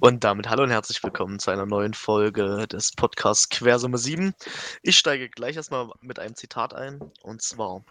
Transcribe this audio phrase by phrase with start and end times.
[0.00, 4.34] Und damit hallo und herzlich willkommen zu einer neuen Folge des Podcasts Quersumme 7.
[4.82, 7.00] Ich steige gleich erstmal mit einem Zitat ein.
[7.22, 7.84] Und zwar: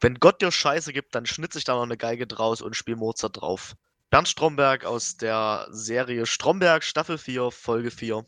[0.00, 2.96] Wenn Gott dir Scheiße gibt, dann schnitze ich da noch eine Geige draus und spiele
[2.96, 3.76] Mozart drauf.
[4.08, 8.24] Bernd Stromberg aus der Serie Stromberg, Staffel 4, Folge 4.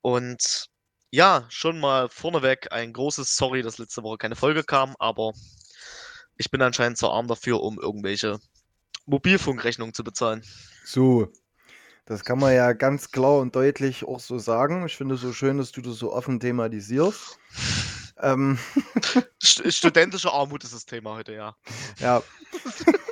[0.00, 0.68] Und
[1.10, 5.32] ja, schon mal vorneweg ein großes Sorry, dass letzte Woche keine Folge kam, aber
[6.38, 8.40] ich bin anscheinend zu arm dafür, um irgendwelche
[9.04, 10.42] Mobilfunkrechnungen zu bezahlen.
[10.84, 11.30] So,
[12.04, 14.84] das kann man ja ganz klar und deutlich auch so sagen.
[14.86, 17.38] Ich finde es so schön, dass du das so offen thematisierst.
[18.20, 18.58] ähm.
[19.42, 21.56] Studentische Armut ist das Thema heute, ja.
[21.98, 22.22] Ja.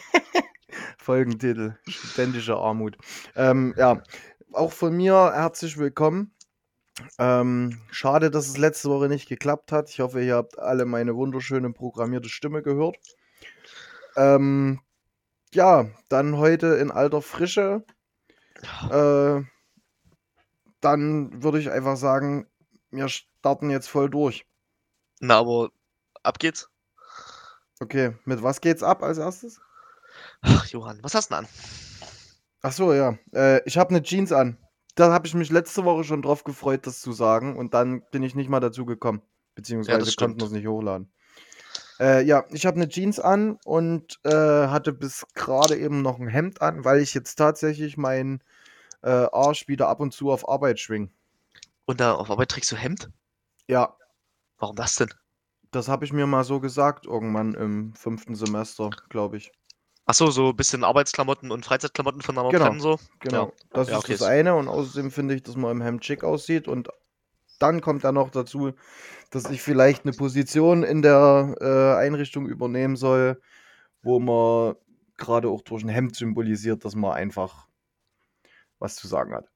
[0.98, 2.96] Folgentitel: Studentische Armut.
[3.36, 4.02] Ähm, ja,
[4.52, 6.34] auch von mir herzlich willkommen.
[7.18, 9.88] Ähm, schade, dass es letzte Woche nicht geklappt hat.
[9.90, 12.96] Ich hoffe, ihr habt alle meine wunderschöne programmierte Stimme gehört.
[14.16, 14.80] Ähm,
[15.52, 17.84] ja, dann heute in alter Frische
[18.90, 19.42] äh,
[20.80, 22.46] dann würde ich einfach sagen,
[22.90, 24.46] wir starten jetzt voll durch.
[25.20, 25.70] Na, aber
[26.22, 26.68] ab geht's.
[27.80, 29.60] Okay, mit was geht's ab als erstes?
[30.42, 31.50] Ach, Johann, was hast du denn an?
[32.62, 33.16] Ach so, ja.
[33.32, 34.58] Äh, ich habe eine Jeans an.
[34.94, 37.56] Da habe ich mich letzte Woche schon drauf gefreut, das zu sagen.
[37.56, 39.22] Und dann bin ich nicht mal dazu gekommen.
[39.54, 41.10] Beziehungsweise ja, konnten wir es nicht hochladen.
[42.00, 46.28] Äh, ja, ich habe eine Jeans an und äh, hatte bis gerade eben noch ein
[46.28, 48.42] Hemd an, weil ich jetzt tatsächlich meinen
[49.02, 51.10] äh, Arsch wieder ab und zu auf Arbeit schwing.
[51.84, 53.10] Und da auf Arbeit trägst du Hemd?
[53.66, 53.96] Ja.
[54.58, 55.12] Warum das denn?
[55.72, 59.52] Das habe ich mir mal so gesagt, irgendwann im fünften Semester, glaube ich.
[60.06, 62.98] Achso, so ein bisschen Arbeitsklamotten und Freizeitklamotten voneinander genau, trennen so?
[63.20, 63.52] Genau, ja.
[63.72, 64.12] das ja, ist okay.
[64.12, 66.88] das eine und außerdem finde ich, dass man im Hemd schick aussieht und
[67.60, 68.72] dann kommt da noch dazu,
[69.30, 73.40] dass ich vielleicht eine Position in der äh, Einrichtung übernehmen soll,
[74.02, 74.76] wo man
[75.16, 77.68] gerade auch durch ein Hemd symbolisiert, dass man einfach
[78.78, 79.46] was zu sagen hat.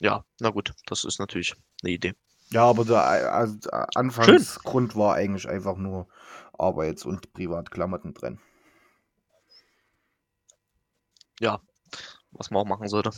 [0.00, 2.14] Ja, na gut, das ist natürlich eine Idee.
[2.50, 5.00] Ja, aber der also Anfangsgrund Schön.
[5.00, 6.08] war eigentlich einfach nur
[6.58, 8.40] Arbeits- und Privatklamotten drin.
[11.40, 11.60] Ja,
[12.30, 13.10] was man auch machen sollte.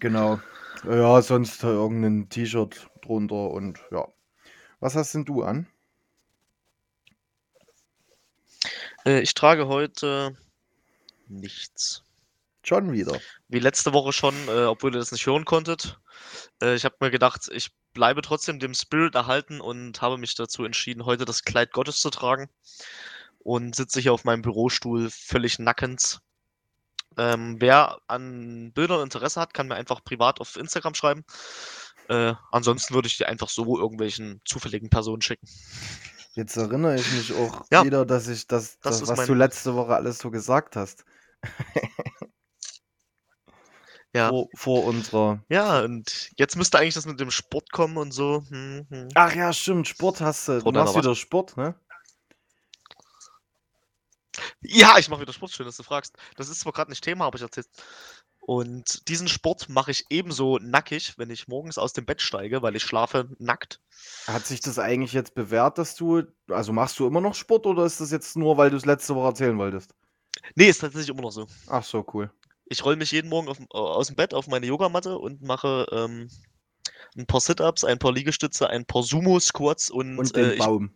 [0.00, 0.40] Genau.
[0.84, 4.06] Ja, sonst irgendein T-Shirt drunter und ja.
[4.80, 5.66] Was hast denn du an?
[9.04, 10.36] Äh, ich trage heute
[11.28, 12.02] nichts.
[12.62, 13.20] Schon wieder.
[13.48, 16.00] Wie letzte Woche schon, äh, obwohl ihr das nicht hören konntet.
[16.60, 20.64] Äh, ich habe mir gedacht, ich bleibe trotzdem dem Spirit erhalten und habe mich dazu
[20.64, 22.50] entschieden, heute das Kleid Gottes zu tragen.
[23.38, 26.20] Und sitze hier auf meinem Bürostuhl völlig nackend
[27.16, 31.24] ähm, wer an Bildern Interesse hat, kann mir einfach privat auf Instagram schreiben.
[32.08, 35.48] Äh, ansonsten würde ich die einfach so irgendwelchen zufälligen Personen schicken.
[36.34, 37.84] Jetzt erinnere ich mich auch ja.
[37.84, 39.26] wieder, dass ich das, das, das was mein...
[39.26, 41.04] du letzte Woche alles so gesagt hast.
[44.14, 44.28] ja.
[44.28, 45.42] Vor, vor, unserer.
[45.48, 48.44] Ja, und jetzt müsste eigentlich das mit dem Sport kommen und so.
[48.50, 49.08] Hm, hm.
[49.14, 50.60] Ach ja, stimmt, Sport hast du.
[50.60, 51.74] Du machst wieder Sport, ne?
[54.68, 56.14] Ja, ich mache wieder Sport, schön, dass du fragst.
[56.36, 57.68] Das ist zwar gerade nicht Thema, aber ich erzähl's.
[58.40, 62.76] Und diesen Sport mache ich ebenso nackig, wenn ich morgens aus dem Bett steige, weil
[62.76, 63.80] ich schlafe nackt.
[64.28, 67.84] Hat sich das eigentlich jetzt bewährt, dass du, also machst du immer noch Sport oder
[67.84, 69.94] ist das jetzt nur, weil du es letzte Woche erzählen wolltest?
[70.54, 71.48] Nee, ist tatsächlich immer noch so.
[71.66, 72.30] Ach so, cool.
[72.66, 76.28] Ich rolle mich jeden Morgen auf, aus dem Bett auf meine Yogamatte und mache ähm,
[77.16, 80.90] ein paar Sit-Ups, ein paar Liegestütze, ein paar Sumo-Squats und, und den äh, Baum.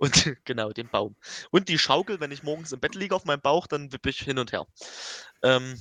[0.00, 1.14] Und genau, den Baum.
[1.50, 4.18] Und die Schaukel, wenn ich morgens im Bett liege auf meinem Bauch, dann wippe ich
[4.18, 4.66] hin und her.
[5.42, 5.78] Ähm,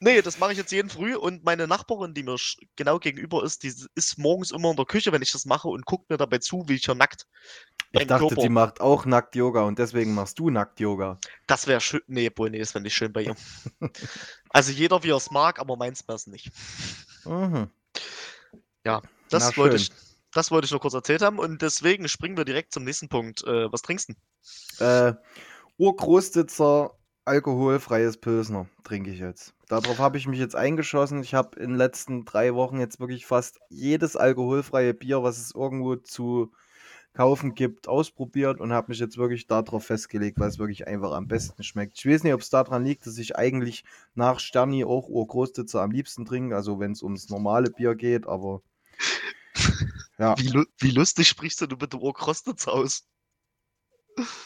[0.00, 2.34] nee, das mache ich jetzt jeden Früh und meine Nachbarin, die mir
[2.74, 5.86] genau gegenüber ist, die ist morgens immer in der Küche, wenn ich das mache und
[5.86, 7.28] guckt mir dabei zu, wie ich hier nackt.
[7.92, 8.42] Ich dachte, Körper.
[8.42, 11.18] die macht auch nackt Yoga und deswegen machst du nackt Yoga.
[11.46, 12.02] Das wäre schön.
[12.08, 13.36] Nee, boah, nee, das fände ich schön bei ihr.
[14.48, 16.50] also jeder, wie er es mag, aber meins wäre es nicht.
[17.24, 17.70] Mhm.
[18.84, 19.92] Ja, das wollte ich
[20.32, 23.44] das wollte ich nur kurz erzählt haben und deswegen springen wir direkt zum nächsten Punkt.
[23.44, 24.10] Äh, was trinkst
[24.78, 24.84] du?
[24.84, 25.14] Äh,
[25.78, 26.90] Urgroßditzer
[27.24, 29.54] alkoholfreies Pilsner trinke ich jetzt.
[29.68, 31.22] Darauf habe ich mich jetzt eingeschossen.
[31.22, 35.54] Ich habe in den letzten drei Wochen jetzt wirklich fast jedes alkoholfreie Bier, was es
[35.54, 36.50] irgendwo zu
[37.12, 41.26] kaufen gibt, ausprobiert und habe mich jetzt wirklich darauf festgelegt, weil es wirklich einfach am
[41.26, 41.98] besten schmeckt.
[41.98, 43.84] Ich weiß nicht, ob es daran liegt, dass ich eigentlich
[44.14, 48.62] nach Sterni auch Urgroßditzer am liebsten trinke, also wenn es ums normale Bier geht, aber
[50.20, 50.38] ja.
[50.38, 53.08] Wie, lu wie lustig sprichst du mit dem Urkrostitz aus?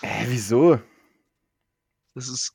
[0.03, 0.81] Äh, wieso?
[2.15, 2.55] Das ist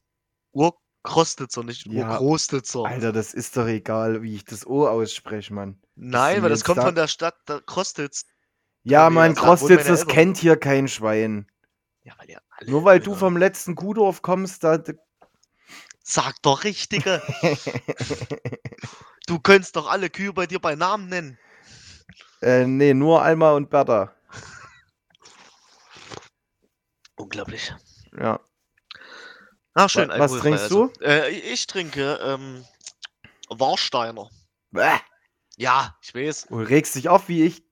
[0.53, 2.85] Urkrostitzer, nicht ja, Urkrostitzer.
[2.85, 5.81] Alter, das ist doch egal, wie ich das O ausspreche, Mann.
[5.95, 6.85] Nein, weil das kommt da?
[6.85, 8.25] von der Stadt der Krostitz.
[8.83, 11.51] Ja, mein Krostitz, das kennt hier kein Schwein.
[12.03, 12.37] Ja, weil
[12.67, 14.81] Nur weil du vom letzten Kuhdorf kommst, da
[16.01, 17.21] Sag doch richtige.
[19.27, 21.37] Du könntest doch alle Kühe bei dir bei Namen nennen.
[22.41, 24.13] Äh, nee, nur Alma und Bertha.
[27.15, 27.73] Unglaublich.
[28.17, 28.39] Ja.
[29.73, 30.09] Ah, schön.
[30.09, 30.91] Wa- was trinkst also.
[31.01, 32.65] Äh, ich trinke ähm,
[33.49, 34.29] Warsteiner.
[34.71, 34.97] Bäh.
[35.57, 36.47] Ja, ich weiß.
[36.47, 37.63] Du regst dich auf, wie ich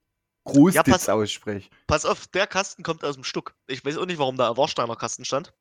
[0.44, 1.70] Krustitz pass- ausspreche.
[1.86, 3.54] Pass auf, der Kasten kommt aus dem Stuck.
[3.66, 5.54] Ich weiß auch nicht, warum da ein Warsteiner Kasten stand.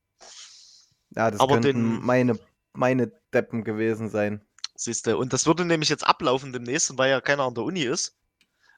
[1.11, 2.39] Ja, das Aber könnten den- meine,
[2.73, 4.45] meine Deppen gewesen sein.
[4.75, 5.17] Siehst du.
[5.17, 8.15] Und das würde nämlich jetzt ablaufen demnächst, weil ja keiner an der Uni ist,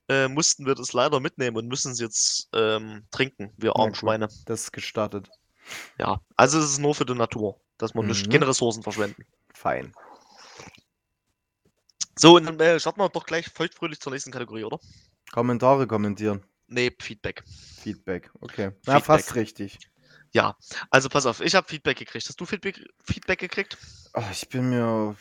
[0.10, 3.96] äh, mussten wir das leider mitnehmen und müssen es jetzt ähm, trinken, wir armen.
[3.96, 4.28] Schweine.
[4.46, 5.30] Das ist gestartet.
[5.98, 8.32] Ja, also es ist nur für die Natur, dass wir nicht, Mhm.
[8.32, 9.26] keine Ressourcen verschwenden.
[9.54, 9.94] Fein.
[12.18, 14.80] So, und dann äh, starten wir doch gleich feuchtfröhlich zur nächsten Kategorie, oder?
[15.32, 16.44] Kommentare kommentieren.
[16.68, 17.44] Nee, Feedback.
[17.82, 18.30] Feedback.
[18.42, 18.72] Okay.
[18.86, 19.06] Na, Feedback.
[19.06, 19.80] fast richtig.
[20.92, 22.28] Also pass auf, ich habe Feedback gekriegt.
[22.28, 23.78] Hast du Feedback, Feedback gekriegt?
[24.14, 25.16] Oh, ich bin mir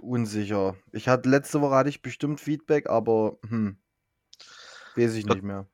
[0.00, 0.76] unsicher.
[0.92, 3.76] Ich hatte letzte Woche hatte ich bestimmt Feedback, aber hm,
[4.96, 5.66] weiß ich nicht mehr.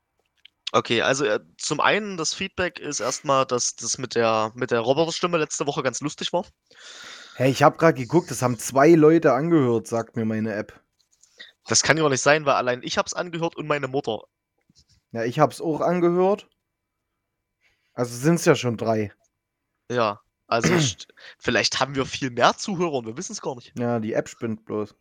[0.73, 4.81] Okay, also äh, zum einen das Feedback ist erstmal, dass das mit der mit der
[4.81, 6.45] Roboterstimme letzte Woche ganz lustig war.
[7.37, 10.81] Hey, ich habe gerade geguckt, das haben zwei Leute angehört, sagt mir meine App.
[11.67, 14.23] Das kann ja auch nicht sein, weil allein ich habe es angehört und meine Mutter.
[15.13, 16.49] Ja, ich habe es auch angehört.
[17.95, 19.13] Also sind es ja schon drei.
[19.91, 20.73] Ja, also
[21.39, 23.73] vielleicht haben wir viel mehr Zuhörer und wir wissen es gar nicht.
[23.79, 24.95] Ja, die App spinnt bloß.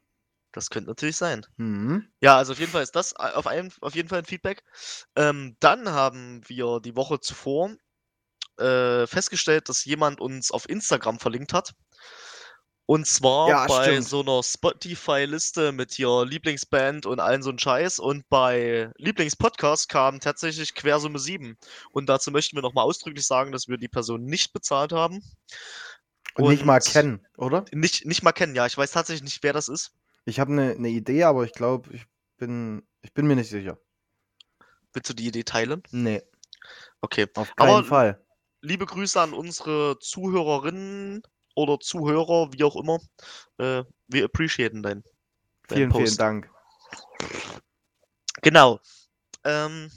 [0.56, 1.46] Das könnte natürlich sein.
[1.58, 2.08] Mhm.
[2.22, 4.64] Ja, also auf jeden Fall ist das äh, auf, einen, auf jeden Fall ein Feedback.
[5.18, 7.76] Ähm, dann haben wir die Woche zuvor
[8.58, 11.74] äh, festgestellt, dass jemand uns auf Instagram verlinkt hat.
[12.88, 14.08] Und zwar Ja, bei stimmt.
[14.08, 18.00] so einer Spotify-Liste mit hier Lieblingsband und allen so ein Scheiß.
[18.00, 21.58] Und bei Lieblingspodcast kam tatsächlich Quersumme 7.
[21.92, 25.20] Und dazu möchten wir nochmal ausdrücklich sagen, dass wir die Person nicht bezahlt haben.
[26.36, 27.66] Und, nicht mal Und- kennen, oder?
[27.74, 28.66] Nicht, nicht mal kennen, ja.
[28.68, 29.92] Ich weiß tatsächlich nicht, wer das ist.
[30.26, 32.06] Ich habe eine ne Idee, aber ich glaube, ich
[32.38, 33.78] bin, ich bin mir nicht sicher.
[34.94, 35.84] Willst du die Idee teilen?
[35.92, 36.22] Nee,
[37.02, 37.28] Okay.
[37.36, 38.26] auf keinen Aber- Fall.
[38.62, 41.22] liebe Grüße an unsere Zuhörerinnen
[41.56, 43.00] oder Zuhörer, wie auch immer.
[43.58, 45.04] Äh, wir appreciaten dein,
[45.68, 46.20] dein Vielen, vielen Post.
[46.20, 46.50] Dank.
[48.42, 48.80] Genau.
[49.44, 49.92] Ähm,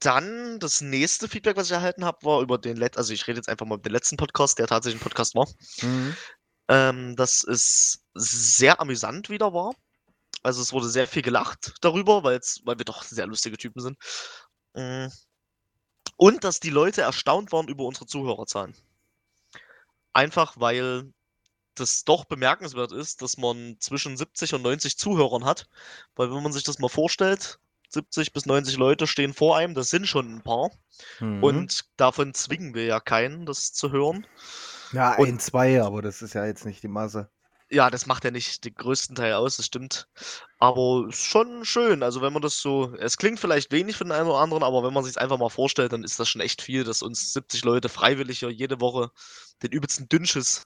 [0.00, 3.38] dann das nächste Feedback, was ich erhalten habe, war über den letzten, also ich rede
[3.38, 5.46] jetzt einfach mal über den letzten Podcast, der tatsächlich ein Podcast war.
[5.82, 6.16] Mhm.
[6.68, 9.74] Ähm, dass es sehr amüsant wieder war.
[10.42, 13.98] Also es wurde sehr viel gelacht darüber, weil wir doch sehr lustige Typen sind.
[14.74, 15.06] Mm.
[16.16, 18.74] Und dass die Leute erstaunt waren über unsere Zuhörerzahlen.
[20.12, 21.12] Einfach weil
[21.74, 25.68] das doch bemerkenswert ist, dass man zwischen 70 und 90 Zuhörern hat.
[26.14, 29.90] Weil wenn man sich das mal vorstellt, 70 bis 90 Leute stehen vor einem, das
[29.90, 30.70] sind schon ein paar.
[31.20, 31.42] Mhm.
[31.42, 34.26] Und davon zwingen wir ja keinen, das zu hören.
[34.92, 37.30] Ja, und- ein, zwei, aber das ist ja jetzt nicht die Masse.
[37.70, 40.06] Ja, das macht ja nicht den größten Teil aus, das stimmt.
[40.58, 42.02] Aber schon schön.
[42.02, 44.82] Also wenn man das so, es klingt vielleicht wenig für den einen oder anderen, aber
[44.84, 47.64] wenn man sich einfach mal vorstellt, dann ist das schon echt viel, dass uns 70
[47.64, 49.10] Leute freiwillig hier jede Woche
[49.62, 50.64] den übelsten Dünnschiss.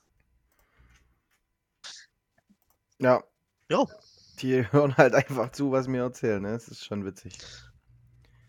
[2.99, 3.23] Ja.
[3.70, 3.84] Ja.
[4.40, 6.52] Die hören halt einfach zu, was wir erzählen, ne?
[6.52, 7.38] Das ist schon witzig.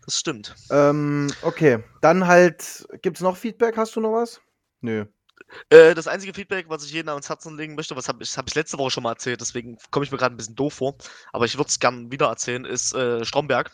[0.04, 0.56] Das stimmt.
[0.70, 1.84] Ähm, okay.
[2.00, 3.76] Dann halt, gibt's noch Feedback?
[3.76, 4.40] Hast du noch was?
[4.80, 5.04] Nö.
[5.70, 8.48] Äh, das einzige Feedback, was ich jedem ans Herzen legen möchte, was habe ich, hab
[8.48, 10.96] ich letzte Woche schon mal erzählt, deswegen komme ich mir gerade ein bisschen doof vor,
[11.32, 13.70] aber ich würde es gern wieder erzählen, ist äh, Stromberg.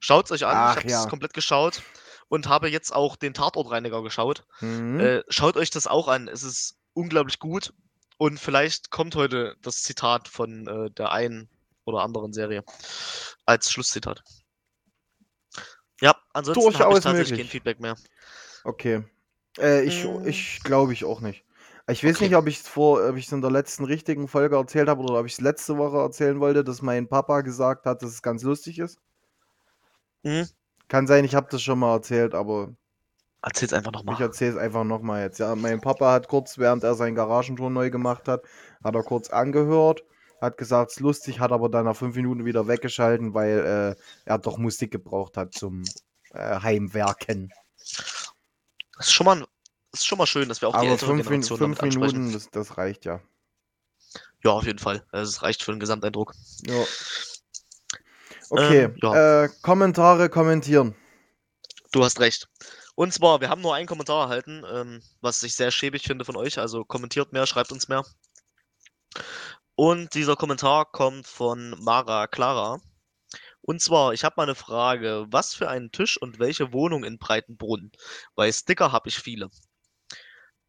[0.00, 1.08] Schaut es euch an, Ach, ich habe es ja.
[1.08, 1.82] komplett geschaut
[2.28, 4.44] und habe jetzt auch den Tatortreiniger geschaut.
[4.60, 5.00] Mhm.
[5.00, 6.28] Äh, schaut euch das auch an.
[6.28, 7.74] Es ist unglaublich gut.
[8.16, 11.50] Und vielleicht kommt heute das Zitat von äh, der einen
[11.84, 12.64] oder anderen Serie
[13.44, 14.22] als Schlusszitat.
[16.00, 17.38] Ja, ansonsten habe ich tatsächlich möglich.
[17.40, 17.96] kein Feedback mehr.
[18.64, 19.04] Okay.
[19.58, 20.26] Äh, ich Mm.
[20.26, 21.44] ich glaube ich auch nicht.
[21.88, 22.24] Ich weiß Okay.
[22.26, 25.02] nicht, ob ich es vor, ob ich es in der letzten richtigen Folge erzählt habe
[25.02, 28.22] oder ob ich es letzte Woche erzählen wollte, dass mein Papa gesagt hat, dass es
[28.22, 29.00] ganz lustig ist.
[30.24, 30.48] Mhm.
[30.86, 32.76] Kann sein, ich habe das schon mal erzählt, aber
[33.42, 34.20] Erzähl's einfach ich nochmal.
[34.20, 35.38] erzähle es einfach nochmal jetzt.
[35.38, 38.42] Ja, mein Papa hat kurz, während er sein Garagentor neu gemacht hat,
[38.82, 40.04] hat er kurz angehört,
[40.40, 44.02] hat gesagt, es ist lustig, hat aber dann nach fünf Minuten wieder weggeschalten, weil äh,
[44.24, 45.92] er doch Musik gebraucht hat zum
[46.32, 47.52] äh, Heimwerken.
[48.96, 49.46] Das ist schon mal,
[49.92, 52.18] ist schon mal schön, dass wir auch die Aber ältere fünf, Generation fünf damit ansprechen.
[52.26, 53.20] Minuten, das, das reicht ja.
[54.44, 55.06] Ja, auf jeden Fall.
[55.12, 56.34] Es reicht für den Gesamteindruck.
[56.66, 56.84] Ja.
[58.50, 59.44] Okay, Ähm, ja.
[59.44, 60.94] äh, Kommentare kommentieren.
[61.92, 62.48] Du hast recht.
[62.94, 66.36] Und zwar, wir haben nur einen Kommentar erhalten, ähm, was ich sehr schäbig finde von
[66.36, 66.58] euch.
[66.58, 68.04] Also kommentiert mehr, schreibt uns mehr.
[69.74, 72.80] Und dieser Kommentar kommt von Mara Clara.
[73.62, 75.26] Und zwar, ich habe mal eine Frage.
[75.30, 77.90] Was für einen Tisch und welche Wohnung in Breitenbrunn?
[78.36, 79.50] Weil Sticker habe ich viele.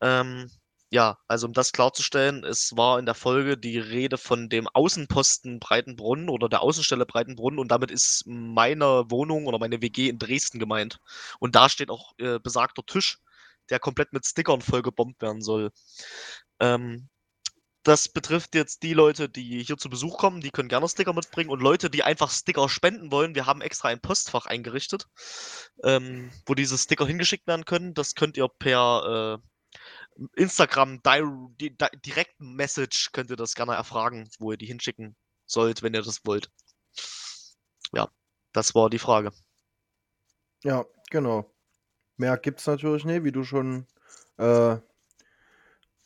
[0.01, 0.49] Ähm,
[0.91, 5.59] Ja, also um das klarzustellen, es war in der Folge die Rede von dem Außenposten
[5.59, 10.59] Breitenbrunn oder der Außenstelle Breitenbrunn und damit ist meine Wohnung oder meine WG in Dresden
[10.59, 10.99] gemeint.
[11.39, 13.17] Und da steht auch äh, besagter Tisch,
[13.71, 15.71] der komplett mit Stickern vollgebombt werden soll.
[16.59, 17.09] Ähm,
[17.83, 21.49] das betrifft jetzt die Leute, die hier zu Besuch kommen, die können gerne Sticker mitbringen
[21.49, 23.35] und Leute, die einfach Sticker spenden wollen.
[23.35, 25.07] Wir haben extra ein Postfach eingerichtet,
[25.83, 27.93] ähm, wo diese Sticker hingeschickt werden können.
[27.93, 31.75] Das könnt ihr per äh, Instagram di di
[32.05, 36.21] Direct Message könnt ihr das gerne erfragen, wo ihr die hinschicken sollt, wenn ihr das
[36.25, 36.49] wollt.
[37.91, 38.07] Ja,
[38.53, 39.31] das war die Frage.
[40.63, 41.53] Ja, genau.
[42.15, 43.87] Mehr gibt es natürlich nicht, wie du schon
[44.37, 44.77] äh,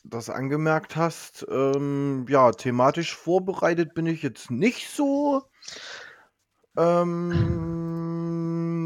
[0.10, 1.46] das angemerkt hast.
[1.50, 5.44] Ähm, ja, thematisch vorbereitet bin ich jetzt nicht so.
[6.78, 7.34] Ähm,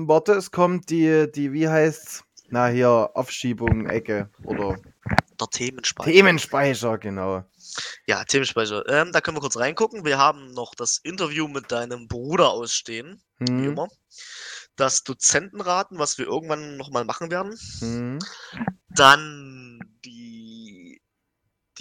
[0.08, 2.24] warte, es kommt die, die, wie heißt's?
[2.50, 4.78] Na, hier, Aufschiebung, Ecke oder
[5.40, 6.12] der Themenspeicher.
[6.12, 7.44] Themenspeicher, genau.
[8.06, 8.88] Ja, Themenspeicher.
[8.90, 10.06] Ähm, da können wir kurz reingucken.
[10.06, 13.48] Wir haben noch das Interview mit deinem Bruder ausstehen, hm.
[13.48, 13.88] wie immer.
[14.76, 17.58] Das Dozentenraten, was wir irgendwann nochmal machen werden.
[17.80, 18.20] Hm.
[18.90, 19.61] Dann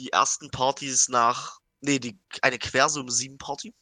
[0.01, 1.59] die ersten Partys nach.
[1.81, 3.75] Nee, die, eine Quersum 7 Party.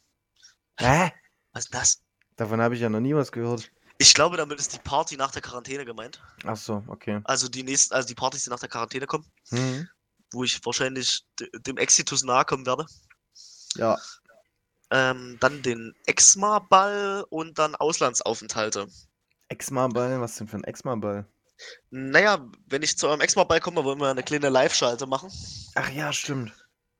[0.77, 1.11] Hä?
[1.53, 2.01] Was ist das?
[2.35, 3.71] Davon habe ich ja noch nie was gehört.
[3.97, 6.21] Ich glaube, damit ist die Party nach der Quarantäne gemeint.
[6.45, 7.19] Ach so, okay.
[7.25, 9.25] Also die nächsten, also die Partys, die nach der Quarantäne kommen.
[9.51, 9.89] Mhm.
[10.31, 11.25] Wo ich wahrscheinlich
[11.65, 12.85] dem Exitus nahe kommen werde.
[13.75, 13.97] Ja.
[14.91, 18.87] Ähm, dann den Exma-Ball und dann Auslandsaufenthalte.
[19.49, 20.21] Exma-Ball?
[20.21, 21.27] Was denn für ein Exma-Ball?
[21.89, 25.31] Naja, wenn ich zu eurem Exma-Ball komme, wollen wir eine kleine Live-Schalte machen.
[25.75, 26.53] Ach ja, stimmt.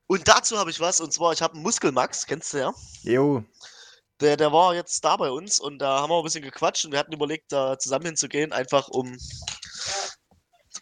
[0.08, 2.74] Und dazu habe ich was, und zwar, ich habe einen Muskelmax, kennst du ja?
[3.04, 3.44] Jo.
[4.20, 6.92] Der, der war jetzt da bei uns und da haben wir ein bisschen gequatscht und
[6.92, 9.18] wir hatten überlegt, da zusammen hinzugehen, einfach um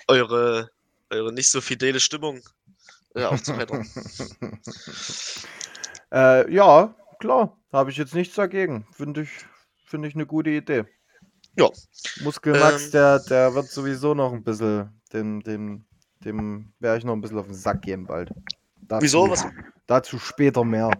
[0.07, 0.71] eure,
[1.09, 2.41] eure nicht so fidele Stimmung
[3.15, 3.87] äh, aufzuheitern.
[6.11, 8.87] äh, ja, klar, habe ich jetzt nichts dagegen.
[8.93, 9.29] Finde ich,
[9.85, 10.85] find ich eine gute Idee.
[11.57, 11.69] Ja.
[12.21, 15.85] Muskelmax, ähm, der, der wird sowieso noch ein bisschen, dem, dem,
[16.23, 18.31] dem werde ich noch ein bisschen auf den Sack gehen bald.
[18.81, 19.29] Dazu, Wieso?
[19.29, 19.45] Was?
[19.87, 20.91] Dazu später mehr.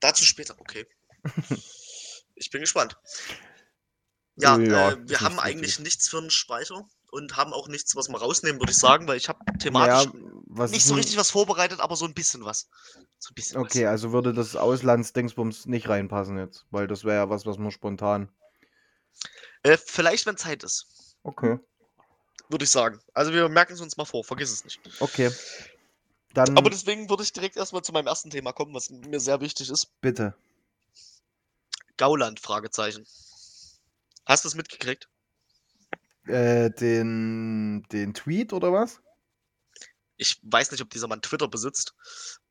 [0.00, 0.86] Dazu später, okay.
[2.34, 2.96] ich bin gespannt.
[4.36, 5.84] Ja, ja äh, wir haben eigentlich richtig.
[5.84, 9.16] nichts für einen Speicher und haben auch nichts, was wir rausnehmen, würde ich sagen, weil
[9.16, 12.68] ich habe thematisch ja, nicht so richtig was vorbereitet, aber so ein bisschen was.
[13.18, 13.90] So ein bisschen okay, was.
[13.90, 18.30] also würde das Auslandsdingsbums nicht reinpassen jetzt, weil das wäre ja was, was man spontan.
[19.62, 21.16] Äh, vielleicht, wenn Zeit ist.
[21.22, 21.58] Okay.
[22.48, 23.00] Würde ich sagen.
[23.14, 24.80] Also wir merken es uns mal vor, vergiss es nicht.
[25.00, 25.30] Okay.
[26.34, 26.56] Dann...
[26.56, 29.70] Aber deswegen würde ich direkt erstmal zu meinem ersten Thema kommen, was mir sehr wichtig
[29.70, 30.00] ist.
[30.00, 30.34] Bitte.
[31.96, 32.40] Gauland?
[32.40, 33.06] Fragezeichen.
[34.24, 35.08] Hast du es mitgekriegt?
[36.26, 39.00] Äh, den, den Tweet oder was?
[40.16, 41.94] Ich weiß nicht, ob dieser Mann Twitter besitzt.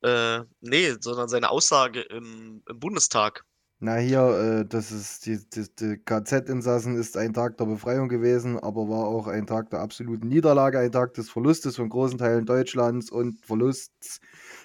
[0.01, 3.45] Äh, nee, sondern seine Aussage im, im Bundestag.
[3.81, 8.59] Na hier, äh, das ist die, die, die KZ-Insassen ist ein Tag der Befreiung gewesen,
[8.59, 12.45] aber war auch ein Tag der absoluten Niederlage, ein Tag des Verlustes von großen Teilen
[12.45, 14.19] Deutschlands und Verlusts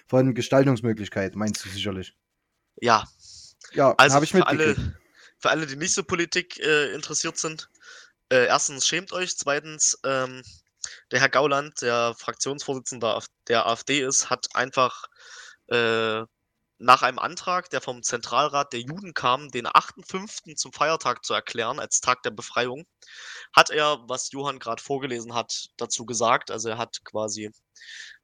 [0.09, 2.17] von Gestaltungsmöglichkeit, meinst du sicherlich?
[2.81, 3.05] Ja,
[3.73, 4.75] ja, also habe ich für alle,
[5.39, 7.71] für alle, die nicht so Politik äh, interessiert sind,
[8.31, 10.43] äh, erstens schämt euch, zweitens, ähm,
[11.13, 15.05] der Herr Gauland, der Fraktionsvorsitzende der AfD ist, hat einfach
[15.69, 16.25] äh,
[16.79, 20.57] nach einem Antrag, der vom Zentralrat der Juden kam, den 8.5.
[20.57, 22.85] zum Feiertag zu erklären, als Tag der Befreiung,
[23.55, 26.51] hat er, was Johann gerade vorgelesen hat, dazu gesagt.
[26.51, 27.51] Also er hat quasi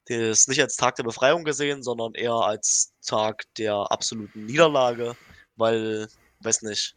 [0.07, 5.17] das nicht als Tag der Befreiung gesehen, sondern eher als Tag der absoluten Niederlage
[5.61, 6.09] weil,
[6.41, 6.97] weiß nicht,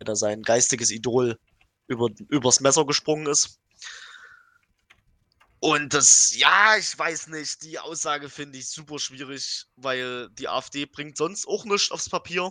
[0.00, 1.38] da sein geistiges Idol
[1.86, 3.59] über, übers Messer gesprungen ist.
[5.60, 10.86] Und das, ja, ich weiß nicht, die Aussage finde ich super schwierig, weil die AfD
[10.86, 12.50] bringt sonst auch nichts aufs Papier.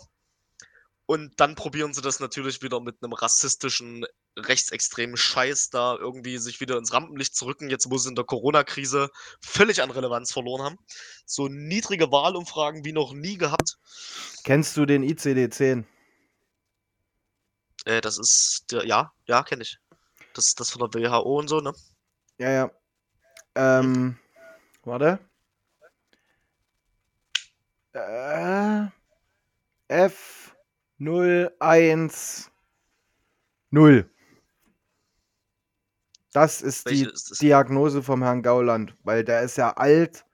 [1.07, 4.05] Und dann probieren sie das natürlich wieder mit einem rassistischen,
[4.37, 8.25] rechtsextremen Scheiß da irgendwie sich wieder ins Rampenlicht zu rücken, jetzt wo sie in der
[8.25, 9.09] Corona-Krise
[9.41, 10.77] völlig an Relevanz verloren haben.
[11.25, 13.79] So niedrige Wahlumfragen wie noch nie gehabt.
[14.43, 15.83] Kennst du den ICD-10?
[17.85, 19.79] Äh, das ist der, ja, ja, kenne ich.
[20.35, 21.73] Das ist das von der WHO und so, ne?
[22.37, 22.71] Ja, ja.
[23.59, 24.15] Ähm, hm.
[24.85, 25.19] warte.
[27.93, 28.87] Äh,
[29.89, 30.55] F
[30.97, 32.51] 0 1
[33.71, 34.09] 0.
[36.31, 37.37] Das ist Welche die ist das?
[37.39, 40.25] Diagnose vom Herrn Gauland, weil der ist ja alt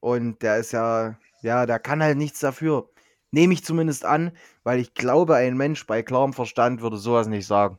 [0.00, 2.90] und der ist ja, ja, der kann halt nichts dafür.
[3.30, 7.46] Nehme ich zumindest an, weil ich glaube, ein Mensch bei klarem Verstand würde sowas nicht
[7.46, 7.78] sagen.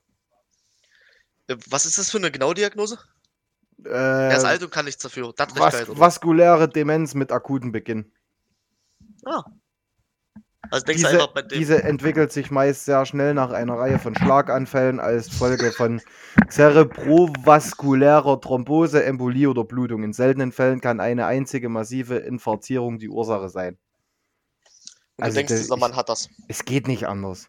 [1.48, 2.98] Äh, was ist das für eine genaue Diagnose?
[3.90, 5.28] Er ist Äh, alt und kann nichts dafür.
[5.28, 6.00] vas Dattlichkeit, oder?
[6.00, 8.12] vaskuläre Demenz mit akutem Beginn.
[9.26, 9.44] Ah.
[10.70, 11.58] Also denkst du Diese, einfach bei dem.
[11.60, 16.02] diese entwickelt sich meist sehr schnell nach einer Reihe von Schlaganfällen als Folge von
[16.50, 20.04] cerebrovaskulärer Thrombose, Embolie oder Blutung.
[20.04, 23.78] In seltenen Fällen kann eine einzige massive Infarktierung die Ursache sein.
[25.20, 26.28] und du also denkst, der- dieser Mann hat das.
[26.50, 27.48] Es geht nicht anders.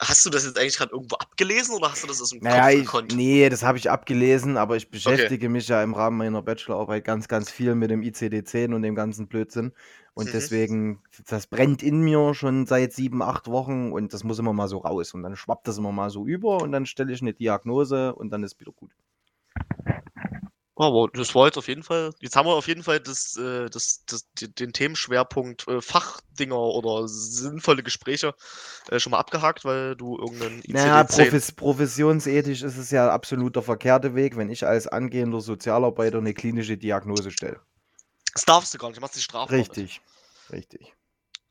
[0.00, 2.66] Hast du das jetzt eigentlich gerade irgendwo abgelesen oder hast du das aus dem Naja,
[2.66, 3.16] Kopf ich, gekonnt?
[3.16, 7.26] nee, das habe ich abgelesen, aber ich beschäftige mich ja im Rahmen meiner Bachelorarbeit ganz,
[7.26, 9.72] ganz viel mit dem ICD-10 und dem ganzen Blödsinn.
[10.14, 10.32] Und Mhm.
[10.32, 14.68] deswegen, das brennt in mir schon seit sieben, acht Wochen und das muss immer mal
[14.68, 15.14] so raus.
[15.14, 18.30] Und dann schwappt das immer mal so über und dann stelle ich eine Diagnose und
[18.30, 18.92] dann ist wieder gut.
[20.78, 22.12] Aber das war jetzt auf jeden Fall.
[22.20, 26.56] Jetzt haben wir auf jeden Fall das, äh, das, das, die- den Themenschwerpunkt äh, Fachdinger
[26.56, 28.34] oder sinnvolle Gespräche
[28.88, 33.56] äh, schon mal abgehakt, weil du irgendeinen Naja, ICD-10 profes professionsethisch ist es ja absolut
[33.56, 37.60] der verkehrte Weg, wenn ich als angehender Sozialarbeiter eine klinische Diagnose stelle.
[38.34, 39.58] Das darfst du gar nicht, du machst strafbar.
[39.58, 39.68] mit.
[39.68, 40.00] Richtig,
[40.52, 40.94] richtig.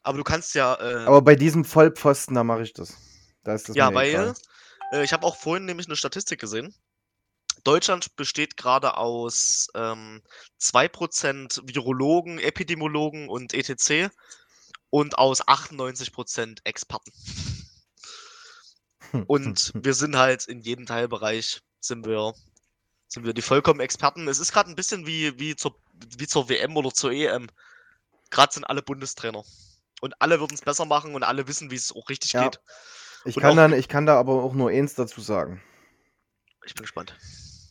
[0.04, 0.76] Aber du kannst ja.
[0.76, 2.96] Äh, Aber bei diesem Vollpfosten, da mache ich das.
[3.44, 5.04] Da ist das ja, weil egal.
[5.04, 6.74] ich habe auch vorhin nämlich eine Statistik gesehen.
[7.68, 10.22] Deutschland besteht gerade aus ähm,
[10.62, 14.10] 2% Virologen, Epidemiologen und etc.
[14.90, 17.12] und aus 98% Experten.
[19.28, 22.34] Und wir sind halt in jedem Teilbereich sind wir,
[23.08, 24.28] sind wir die vollkommen Experten.
[24.28, 25.78] Es ist gerade ein bisschen wie, wie, zur,
[26.18, 27.48] wie zur WM oder zur EM.
[28.30, 29.44] Gerade sind alle Bundestrainer.
[30.02, 32.44] Und alle würden es besser machen und alle wissen, wie es auch richtig Ja.
[32.44, 32.62] geht.
[33.26, 35.62] Ich Und kann, dann, ich kann da aber auch nur eins dazu sagen.
[36.66, 37.18] Ich bin gespannt.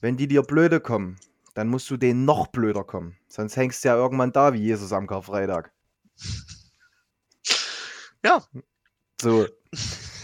[0.06, 1.18] Wenn die dir blöde kommen,
[1.54, 3.18] dann musst du denen noch blöder kommen.
[3.26, 5.72] Sonst hängst du ja irgendwann da wie Jesus am Karfreitag.
[8.24, 8.40] Ja.
[9.20, 9.48] So.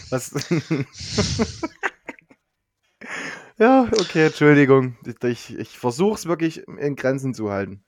[0.09, 0.31] Was?
[3.57, 4.97] ja, okay, Entschuldigung.
[5.21, 7.83] Ich, ich versuche es wirklich in Grenzen zu halten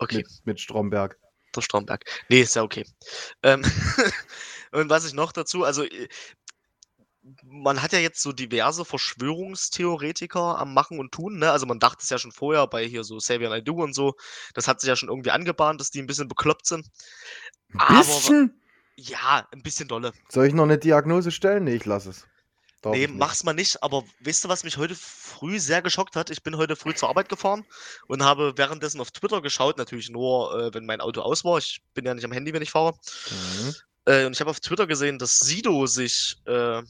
[0.00, 1.16] Okay, mit, mit Stromberg.
[1.54, 2.04] der Stromberg.
[2.28, 2.84] Nee, ist ja okay.
[3.44, 3.62] Ähm,
[4.72, 6.08] und was ich noch dazu, also äh,
[7.44, 11.50] man hat ja jetzt so diverse Verschwörungstheoretiker am Machen und Tun, ne?
[11.50, 14.14] Also man dachte es ja schon vorher bei hier so Xavier Naidoo und so,
[14.54, 16.86] das hat sich ja schon irgendwie angebahnt, dass die ein bisschen bekloppt sind.
[17.74, 18.60] Ein Aber- bisschen?
[18.96, 20.12] Ja, ein bisschen dolle.
[20.30, 21.64] Soll ich noch eine Diagnose stellen?
[21.64, 22.26] Nee, ich lasse es.
[22.80, 26.30] Darf Nee, mach's mal nicht, aber weißt du, was mich heute früh sehr geschockt hat?
[26.30, 27.66] Ich bin heute früh zur Arbeit gefahren
[28.06, 31.58] und habe währenddessen auf Twitter geschaut, natürlich nur, äh, wenn mein Auto aus war.
[31.58, 32.94] Ich bin ja nicht am Handy, wenn ich fahre.
[33.30, 33.74] Mhm.
[34.06, 36.82] Äh, und ich habe auf Twitter gesehen, dass Sido sich äh,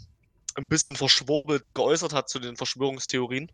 [0.57, 3.51] ein bisschen verschwurbelt geäußert hat zu den Verschwörungstheorien.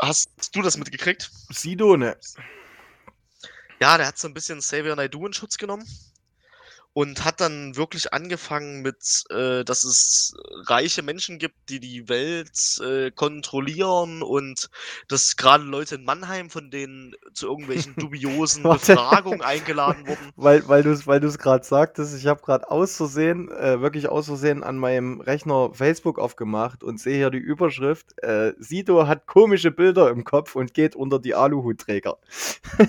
[0.00, 1.30] Hast du das mitgekriegt?
[1.50, 2.16] Sido, ne?
[3.80, 5.86] Ja, der hat so ein bisschen Xavier Naidoo in Schutz genommen
[6.94, 10.32] und hat dann wirklich angefangen mit, äh, dass es
[10.66, 14.70] reiche Menschen gibt, die die Welt äh, kontrollieren und
[15.08, 18.62] dass gerade Leute in Mannheim von denen zu irgendwelchen dubiosen.
[18.62, 20.32] Befragungen eingeladen wurden.
[20.36, 24.08] Weil, weil du es weil du's gerade sagtest, ich habe gerade aus Versehen, äh, wirklich
[24.08, 29.26] aus Versehen an meinem Rechner Facebook aufgemacht und sehe hier die Überschrift, äh, Sido hat
[29.26, 32.18] komische Bilder im Kopf und geht unter die Aluhutträger.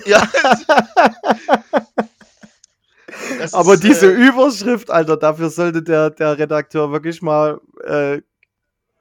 [0.04, 0.28] Ja.
[3.38, 8.20] Das Aber ist, diese äh, Überschrift, Alter, dafür sollte der, der Redakteur wirklich mal, äh,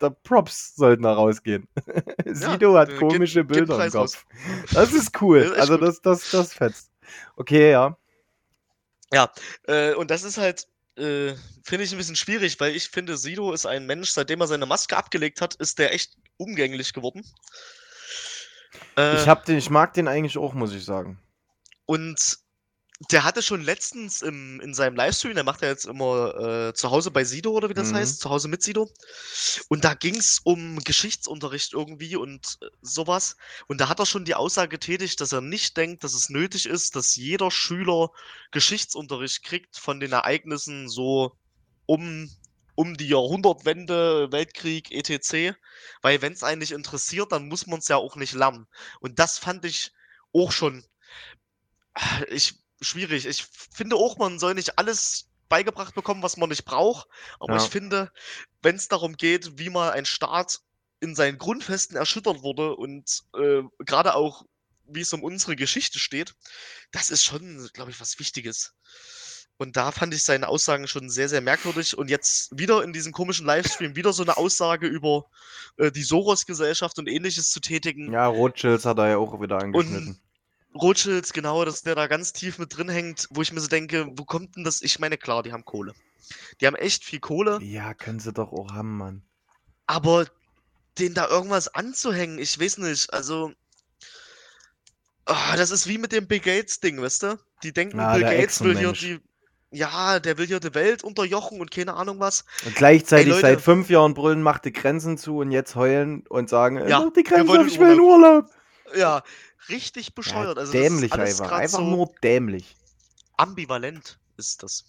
[0.02, 1.68] der Props sollten da rausgehen.
[2.26, 4.14] Sido hat äh, komische gib Bilder im Preis raus.
[4.14, 4.26] Kopf.
[4.74, 5.42] Das ist cool.
[5.42, 5.88] Das ist also gut.
[5.88, 6.92] das, das, das fetzt.
[7.38, 7.98] Okay, ja.
[9.68, 13.54] Äh, und das ist halt, äh, finde ich ein bisschen schwierig, weil ich finde, Sido
[13.54, 17.24] ist ein Mensch, seitdem er seine Maske abgelegt hat, ist der echt umgänglich geworden.
[18.98, 21.20] Äh, Ich, hab den, ich mag den eigentlich auch, muss ich sagen.
[21.86, 22.40] und
[23.10, 26.92] der hatte schon letztens im, in seinem Livestream, der macht ja jetzt immer äh, zu
[26.92, 27.94] Hause bei Sido oder wie das Mhm.
[27.94, 28.90] heißt, zu Hause mit Sido.
[29.68, 33.36] Und da ging es um Geschichtsunterricht irgendwie und äh, sowas.
[33.68, 36.66] Und da hat er schon die Aussage getätigt, dass er nicht denkt, dass es nötig
[36.68, 38.12] ist, dass jeder Schüler
[38.52, 41.38] Geschichtsunterricht kriegt von den Ereignissen so
[41.86, 42.30] um,
[42.76, 45.58] um die Jahrhundertwende, Weltkrieg, etc.
[46.02, 48.68] Weil wenn es einen nicht interessiert, dann muss man es ja auch nicht lernen.
[49.02, 49.92] Und das fand ich
[50.34, 50.86] auch schon
[52.30, 53.26] ich, schwierig.
[53.26, 57.08] Ich finde auch, man soll nicht alles beigebracht bekommen, was man nicht braucht.
[57.40, 57.64] Aber Ja.
[57.64, 58.12] ich finde,
[58.62, 60.62] wenn es darum geht, wie mal ein Staat
[61.00, 64.46] in seinen Grundfesten erschüttert wurde und äh, gerade auch,
[64.88, 66.36] wie es um unsere Geschichte steht,
[66.92, 68.74] das ist schon, glaube ich, was Wichtiges.
[69.58, 71.98] Und da fand ich seine Aussagen schon sehr, sehr merkwürdig.
[71.98, 75.26] Und jetzt wieder in diesem komischen Livestream wieder so eine Aussage über
[75.78, 78.12] äh, die Soros-Gesellschaft und ähnliches zu tätigen.
[78.12, 80.20] Ja, Rothschilds hat er ja auch wieder angeschnitten.
[80.76, 84.08] Rothschilds, genau, dass der da ganz tief mit drin hängt, wo ich mir so denke,
[84.12, 84.82] wo kommt denn das?
[84.82, 85.94] Ich meine, klar, die haben Kohle.
[86.60, 89.22] Die haben echt viel Kohle, Ja, können sie doch auch haben, Mann.
[89.86, 90.26] aber
[90.98, 93.52] den da irgendwas anzuhängen, ich weiß nicht, also.
[95.26, 97.40] ah, das ist wie mit dem Bill Gates-Ding, weißt du?
[97.64, 99.20] Die denken, Ah, Bill Gates will hier die.
[99.72, 102.46] Ja, der will hier die Welt unterjochen und keine Ahnung was.
[102.66, 103.42] Und gleichzeitig Leute.
[103.42, 107.00] seit fünf Jahren brüllen, macht die Grenzen zu und jetzt heulen und sagen, äh, Ja,
[107.02, 108.46] mach die wir Grenzen auf, ich will in Urlaub.
[108.96, 109.24] Ja,
[109.70, 110.58] richtig Ja, bescheuert.
[110.58, 111.58] also, dämlich das ist alles einfach.
[111.58, 112.76] Einfach so nur dämlich.
[113.38, 114.86] ambivalent ist das.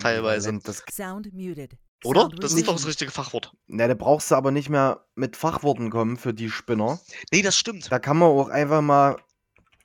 [0.00, 0.48] Teilweise.
[0.48, 1.76] Ambivalent, Das, Sound muted.
[2.04, 2.28] Oder?
[2.28, 3.52] Das ist doch das richtige Fachwort.
[3.66, 7.00] na, da brauchst du aber nicht mehr mit Fachworten kommen für die Spinner.
[7.32, 7.90] Nee, das stimmt.
[7.90, 9.16] Da kann man auch einfach mal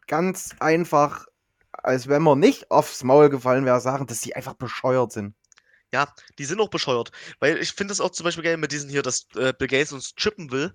[0.08, 1.28] ganz einfach,
[1.72, 5.34] als wenn man nicht aufs Maul gefallen wäre, sagen, dass die einfach bescheuert sind.
[5.94, 7.12] Ja, die sind auch bescheuert.
[7.40, 9.94] Weil ich finde es auch zum Beispiel geil mit diesen hier, dass äh, Bill Gates
[9.94, 10.74] uns chippen will.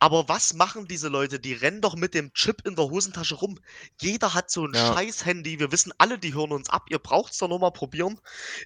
[0.00, 1.40] Aber was machen diese Leute?
[1.40, 3.58] Die rennen doch mit dem Chip in der Hosentasche rum.
[4.00, 4.94] Jeder hat so ein Ja.
[4.94, 5.58] scheiß Handy.
[5.58, 6.86] Wir wissen alle, die hören uns ab.
[6.88, 8.20] Ihr braucht es doch nur mal probieren,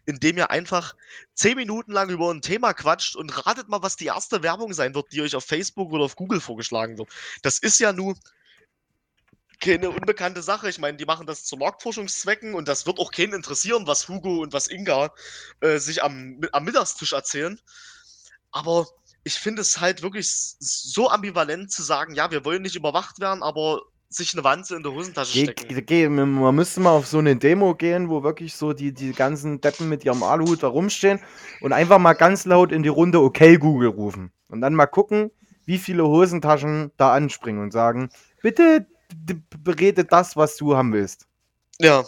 [0.04, 0.94] indem ihr einfach
[1.34, 4.94] zehn Minuten lang über ein Thema quatscht und ratet mal, was die erste Werbung sein
[4.94, 7.10] wird, die euch auf Facebook oder auf Google vorgeschlagen wird.
[7.42, 8.14] Das ist ja nur
[9.60, 10.68] keine unbekannte Sache.
[10.68, 14.42] Ich meine, die machen das zu Marktforschungszwecken und das wird auch keinen interessieren, was Hugo
[14.42, 15.14] und was Inga
[15.60, 17.60] äh, sich am, am Mittagstisch erzählen.
[18.50, 18.86] Aber
[19.24, 23.42] ich finde es halt wirklich so ambivalent zu sagen, ja, wir wollen nicht überwacht werden,
[23.42, 25.86] aber sich eine Wanze in der Hosentasche Geh, stecken.
[25.86, 29.60] geh, man müsste mal auf so eine Demo gehen, wo wirklich so die, die ganzen
[29.60, 31.20] Deppen mit ihrem Aluhut da rumstehen
[31.60, 34.32] und einfach mal ganz laut in die Runde Okay Google rufen.
[34.48, 35.30] Und dann mal gucken,
[35.64, 38.10] wie viele Hosentaschen da anspringen und sagen,
[38.42, 38.86] bitte
[39.62, 41.26] berede das, was du haben willst.
[41.78, 42.04] Ja.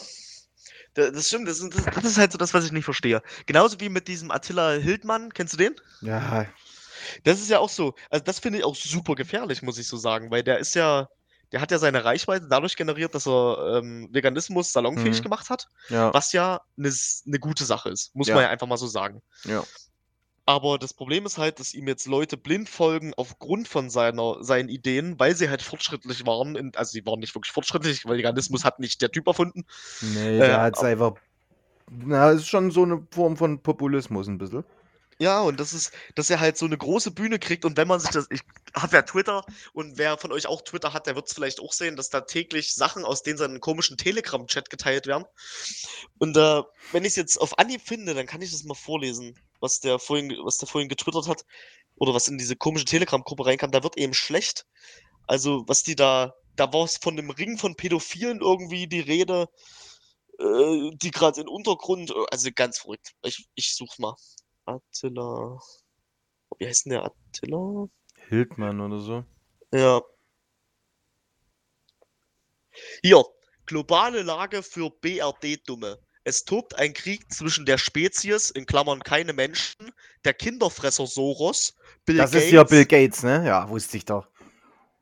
[0.94, 3.22] Da- Das stimmt, das ist, das, das ist halt so das, was ich nicht verstehe.
[3.46, 5.74] Genauso wie mit diesem Attila Hildmann, kennst du den?
[6.03, 6.46] Ja,
[7.25, 9.97] Das ist ja auch so, also das finde ich auch super gefährlich, muss ich so
[9.97, 11.09] sagen, weil der ist ja,
[11.53, 15.23] der hat ja seine Reichweite dadurch generiert, dass er ähm, Veganismus salonfähig Mhm.
[15.23, 16.93] gemacht hat, ja, was ja eine
[17.25, 18.35] ne gute Sache ist, muss Ja.
[18.35, 19.21] man ja einfach mal so sagen.
[19.47, 19.64] ja.
[20.47, 24.69] Aber das Problem ist halt, dass ihm jetzt Leute blind folgen aufgrund von seiner, seinen
[24.69, 26.55] Ideen, weil sie halt fortschrittlich waren.
[26.55, 29.64] In, also sie waren nicht wirklich fortschrittlich, weil Veganismus hat nicht der Typ erfunden.
[30.01, 31.14] Nee, Äh, der hat's einfach.
[31.90, 34.64] Na, ist schon so eine Form von Populismus ein bisschen.
[35.18, 38.00] Ja, und das ist, dass er halt so eine große Bühne kriegt und wenn man
[38.00, 38.40] sich das, ich
[38.74, 41.72] habe ja Twitter und wer von euch auch Twitter hat, der wird es vielleicht auch
[41.72, 45.24] sehen, dass da täglich Sachen aus den seinen komischen Telegram-Chat geteilt werden.
[46.18, 49.38] Und äh, wenn ich es jetzt auf Anhieb finde, dann kann ich das mal vorlesen,
[49.61, 51.44] was der vorhin, was der vorhin getwittert hat
[51.96, 53.70] oder was in diese komische Telegram-Gruppe reinkam.
[53.70, 54.66] Da wird eben schlecht.
[55.27, 59.48] Also was die da, da war es von dem Ring von Pädophilen irgendwie die Rede,
[60.38, 63.12] äh, die gerade im Untergrund, also ganz verrückt.
[63.22, 64.16] Ich, ich such's mal.
[64.66, 65.61] Attila.
[66.59, 67.88] Wie heißt denn der Attila?
[68.29, 69.24] Hildmann oder so.
[69.72, 70.03] Ja.
[73.03, 73.24] Hier.
[73.66, 75.98] Globale Lage für BRD-Dumme.
[76.24, 79.92] Es tobt ein Krieg zwischen der Spezies, in Klammern keine Menschen,
[80.24, 81.74] der Kinderfresser Soros,
[82.07, 83.44] Bill Das Gates, ist ja Bill Gates, ne?
[83.46, 84.27] Ja, wusste ich doch.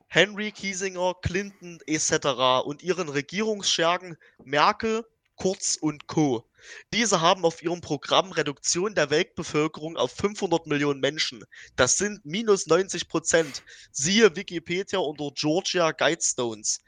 [0.07, 2.65] Henry Kiesinger, Clinton etc.
[2.65, 6.45] und ihren Regierungsschergen Merkel, Kurz und Co.
[6.93, 11.43] Diese haben auf ihrem Programm Reduktion der Weltbevölkerung auf 500 Millionen Menschen.
[11.75, 13.63] Das sind minus 90 Prozent.
[13.91, 16.79] Siehe Wikipedia unter Georgia Guidestones.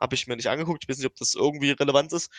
[0.00, 0.84] Habe ich mir nicht angeguckt.
[0.84, 2.30] Ich weiß nicht, ob das irgendwie relevant ist.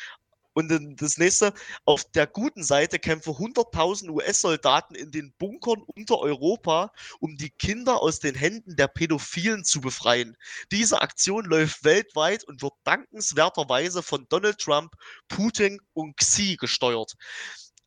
[0.58, 1.54] Und dann das nächste,
[1.86, 8.02] auf der guten Seite kämpfen 100.000 US-Soldaten in den Bunkern unter Europa, um die Kinder
[8.02, 10.36] aus den Händen der Pädophilen zu befreien.
[10.72, 14.96] Diese Aktion läuft weltweit und wird dankenswerterweise von Donald Trump,
[15.28, 17.14] Putin und Xi gesteuert.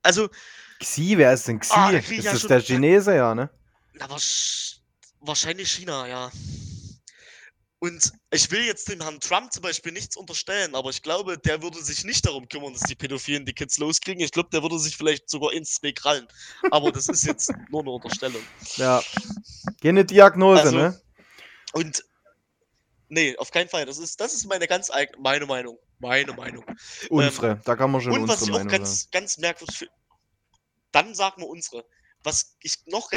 [0.04, 0.28] Also,
[0.78, 1.72] Xi, wer ist denn Xi?
[1.74, 3.50] Ah, ist ja das der Chinese, ja, ne?
[3.94, 4.76] na, wahrsch-
[5.18, 6.30] wahrscheinlich China, ja.
[7.80, 11.62] Und ich will jetzt dem Herrn Trump zum Beispiel nichts unterstellen, aber ich glaube, der
[11.62, 14.22] würde sich nicht darum kümmern, dass die Pädophilen die Kids loskriegen.
[14.22, 16.28] Ich glaube, der würde sich vielleicht sogar ins zwei krallen.
[16.70, 18.42] Aber das ist jetzt nur eine Unterstellung.
[18.76, 19.02] Ja.
[19.82, 21.00] Keine Diagnose, Also, ne?
[21.72, 22.04] Und
[23.08, 23.86] nee, auf keinen Fall.
[23.86, 25.78] Das ist, das ist meine ganz eigene, meine Meinung.
[26.00, 26.64] Meine Meinung.
[27.08, 27.60] Unsere.
[27.64, 28.82] da kann man schon Und was unsere ich auch Meinung sagen.
[28.82, 29.94] ganz, ganz merkwürdig finde,
[30.92, 31.86] dann sagen wir unsere.
[32.24, 33.10] Was ich noch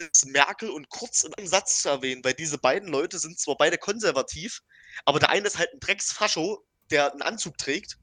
[0.00, 3.56] ist, Merkel und Kurz in einem Satz zu erwähnen, weil diese beiden Leute sind zwar
[3.56, 4.60] beide konservativ,
[5.04, 7.96] aber der eine ist halt ein Drecksfascho, der einen Anzug trägt.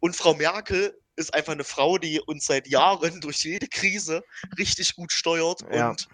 [0.00, 4.22] Und Frau Merkel ist einfach eine Frau, die uns seit Jahren durch jede Krise
[4.58, 5.90] richtig gut steuert Ja.
[5.90, 6.08] und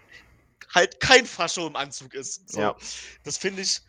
[0.73, 2.49] halt kein Fascho im Anzug ist.
[2.49, 2.75] So, Ja.
[3.23, 3.81] Das finde ich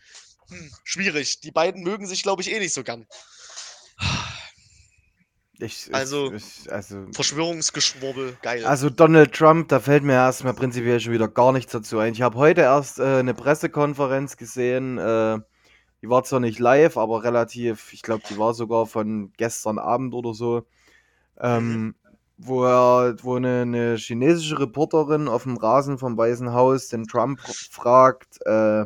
[0.48, 1.40] hm, schwierig.
[1.40, 3.06] Die beiden mögen sich, glaube ich, eh nicht so gern.
[5.58, 8.64] Ich, also- Ich, also, Verschwörungsgeschwurbel, geil.
[8.64, 12.12] also Donald Trump, da fällt mir erstmal prinzipiell schon wieder gar nichts dazu ein.
[12.12, 14.98] Ich habe heute erst äh, eine Pressekonferenz gesehen.
[14.98, 15.38] Äh,
[16.02, 20.12] die war zwar nicht live, aber relativ, ich glaube, die war sogar von gestern Abend
[20.14, 20.66] oder so.
[21.40, 21.94] Ähm,
[22.36, 27.40] wo, er, wo eine, eine chinesische Reporterin auf dem Rasen vom Weißen Haus den Trump
[27.40, 28.84] fragt, äh,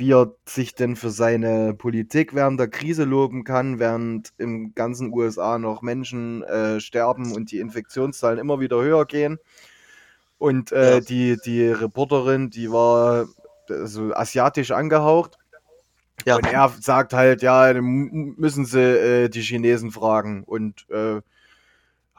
[0.00, 5.12] wie er sich denn für seine Politik während der Krise loben kann, während im ganzen
[5.12, 9.38] USA noch Menschen äh, sterben und die Infektionszahlen immer wieder höher gehen.
[10.38, 11.00] Und äh, ja.
[11.00, 13.26] die, die Reporterin, die war
[13.68, 15.36] so asiatisch angehaucht.
[16.24, 16.36] Ja.
[16.36, 20.44] Und er sagt halt, ja, müssen sie äh, die Chinesen fragen.
[20.44, 21.20] Und äh,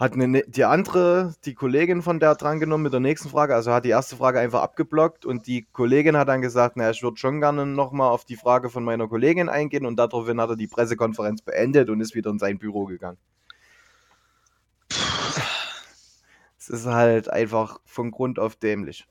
[0.01, 3.71] hat eine, ne, die andere, die Kollegin von der drangenommen mit der nächsten Frage, also
[3.71, 7.17] hat die erste Frage einfach abgeblockt und die Kollegin hat dann gesagt, naja, ich würde
[7.17, 10.65] schon gerne nochmal auf die Frage von meiner Kollegin eingehen und daraufhin hat er die
[10.65, 13.19] Pressekonferenz beendet und ist wieder in sein Büro gegangen.
[16.57, 19.07] Es ist halt einfach von Grund auf dämlich.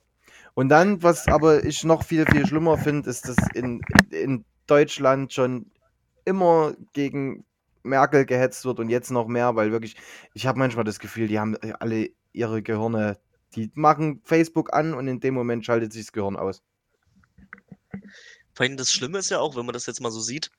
[0.55, 5.33] Und dann, was aber ich noch viel, viel schlimmer finde, ist, dass in, in Deutschland
[5.33, 5.71] schon
[6.25, 7.45] immer gegen
[7.83, 9.97] Merkel gehetzt wird und jetzt noch mehr, weil wirklich,
[10.35, 13.19] ich habe manchmal das Gefühl, die haben alle ihre Gehirne,
[13.55, 16.63] die machen Facebook an und in dem Moment schaltet sich das Gehirn aus.
[18.55, 20.51] Vor allem das Schlimme ist ja auch, wenn man das jetzt mal so sieht,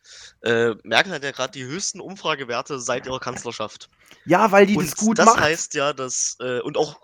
[0.42, 3.90] äh, Merkel hat ja gerade die höchsten Umfragewerte seit ihrer Kanzlerschaft.
[4.26, 5.38] Ja, weil die und das gut das macht.
[5.38, 7.00] Das heißt ja, dass, äh, und auch,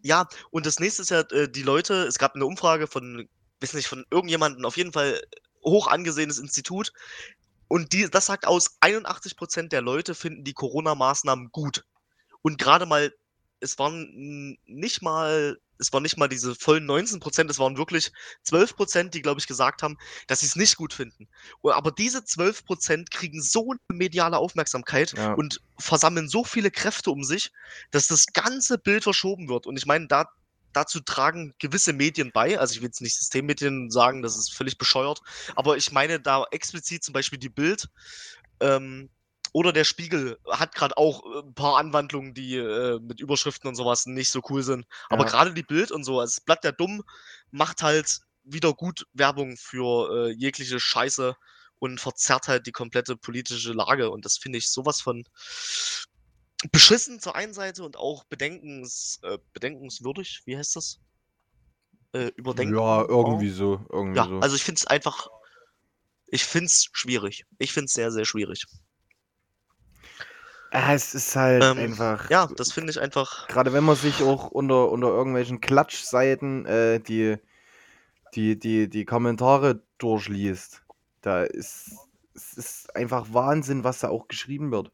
[0.00, 3.28] ja, und das nächste ist ja, äh, die Leute, es gab eine Umfrage von,
[3.60, 5.20] weiß nicht, von irgendjemandem, auf jeden Fall
[5.64, 6.92] hoch angesehenes Institut,
[7.68, 11.84] und die, das sagt aus, 81% der Leute finden die Corona-Maßnahmen gut.
[12.42, 13.12] Und gerade mal,
[13.60, 18.12] es waren nicht mal, es waren nicht mal diese vollen 19%, es waren wirklich
[18.46, 19.96] 12%, die, glaube ich, gesagt haben,
[20.26, 21.28] dass sie es nicht gut finden.
[21.62, 25.32] Aber diese 12% kriegen so eine mediale Aufmerksamkeit ja.
[25.34, 27.50] und versammeln so viele Kräfte um sich,
[27.90, 29.66] dass das ganze Bild verschoben wird.
[29.66, 30.28] Und ich meine, da
[30.74, 32.58] dazu tragen gewisse Medien bei.
[32.58, 35.20] Also ich will jetzt nicht Systemmedien sagen, das ist völlig bescheuert,
[35.56, 37.88] aber ich meine da explizit zum Beispiel die Bild
[38.60, 39.10] ähm,
[39.52, 43.76] oder der Spiegel hat gerade auch äh, ein paar Anwandlungen, die äh, mit Überschriften und
[43.76, 44.84] sowas nicht so cool sind.
[45.08, 45.30] Aber ja.
[45.30, 47.04] gerade die Bild und so, als Blatt der Dumm
[47.52, 51.36] macht halt wieder gut Werbung für äh, jegliche Scheiße
[51.78, 54.10] und verzerrt halt die komplette politische Lage.
[54.10, 55.24] Und das finde ich sowas von
[56.72, 61.00] beschissen zur einen Seite und auch bedenkens, äh, bedenkenswürdig, wie heißt das?
[62.12, 62.76] Äh, überdenken.
[62.76, 63.84] Ja, irgendwie so.
[63.90, 64.38] Irgendwie ja, so.
[64.38, 65.28] also ich finde es einfach,
[66.26, 67.44] ich finde es schwierig.
[67.58, 68.64] Ich finde es sehr, sehr schwierig.
[70.72, 72.28] Ja, es ist halt ähm, einfach.
[72.30, 73.46] Ja, das finde ich einfach.
[73.48, 77.36] Gerade wenn man sich auch unter, unter irgendwelchen Klatschseiten äh, die,
[78.34, 80.82] die, die, die Kommentare durchliest,
[81.20, 81.92] da ist
[82.34, 84.90] es ist einfach Wahnsinn, was da auch geschrieben wird.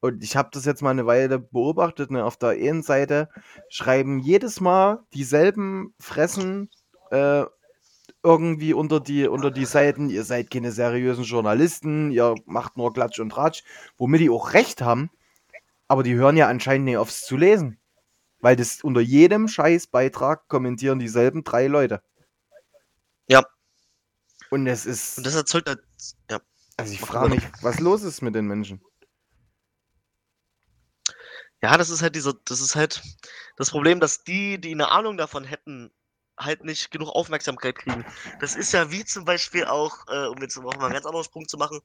[0.00, 2.10] Und ich habe das jetzt mal eine Weile beobachtet.
[2.10, 2.24] Ne?
[2.24, 3.28] Auf der einen Seite
[3.68, 6.70] schreiben jedes Mal dieselben Fressen
[7.10, 7.44] äh,
[8.22, 13.20] irgendwie unter die, unter die Seiten, ihr seid keine seriösen Journalisten, ihr macht nur Klatsch
[13.20, 13.62] und Ratsch,
[13.96, 15.10] womit die auch recht haben,
[15.86, 17.78] aber die hören ja anscheinend nicht aufs zu lesen.
[18.40, 22.02] Weil das unter jedem Scheißbeitrag kommentieren dieselben drei Leute.
[23.28, 23.44] Ja.
[24.50, 25.18] Und es ist.
[25.18, 25.82] Und das erzeugt halt.
[26.30, 26.40] Ja.
[26.76, 28.80] Also ich frage mich, was los ist mit den Menschen.
[31.62, 33.02] Ja, das ist halt dieser, das ist halt
[33.56, 35.90] das Problem, dass die, die eine Ahnung davon hätten,
[36.38, 38.04] halt nicht genug Aufmerksamkeit kriegen.
[38.40, 41.24] Das ist ja wie zum Beispiel auch, äh, um jetzt auch mal einen ganz anderen
[41.24, 41.80] Sprung zu machen,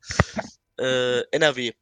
[0.78, 1.74] äh, NRW.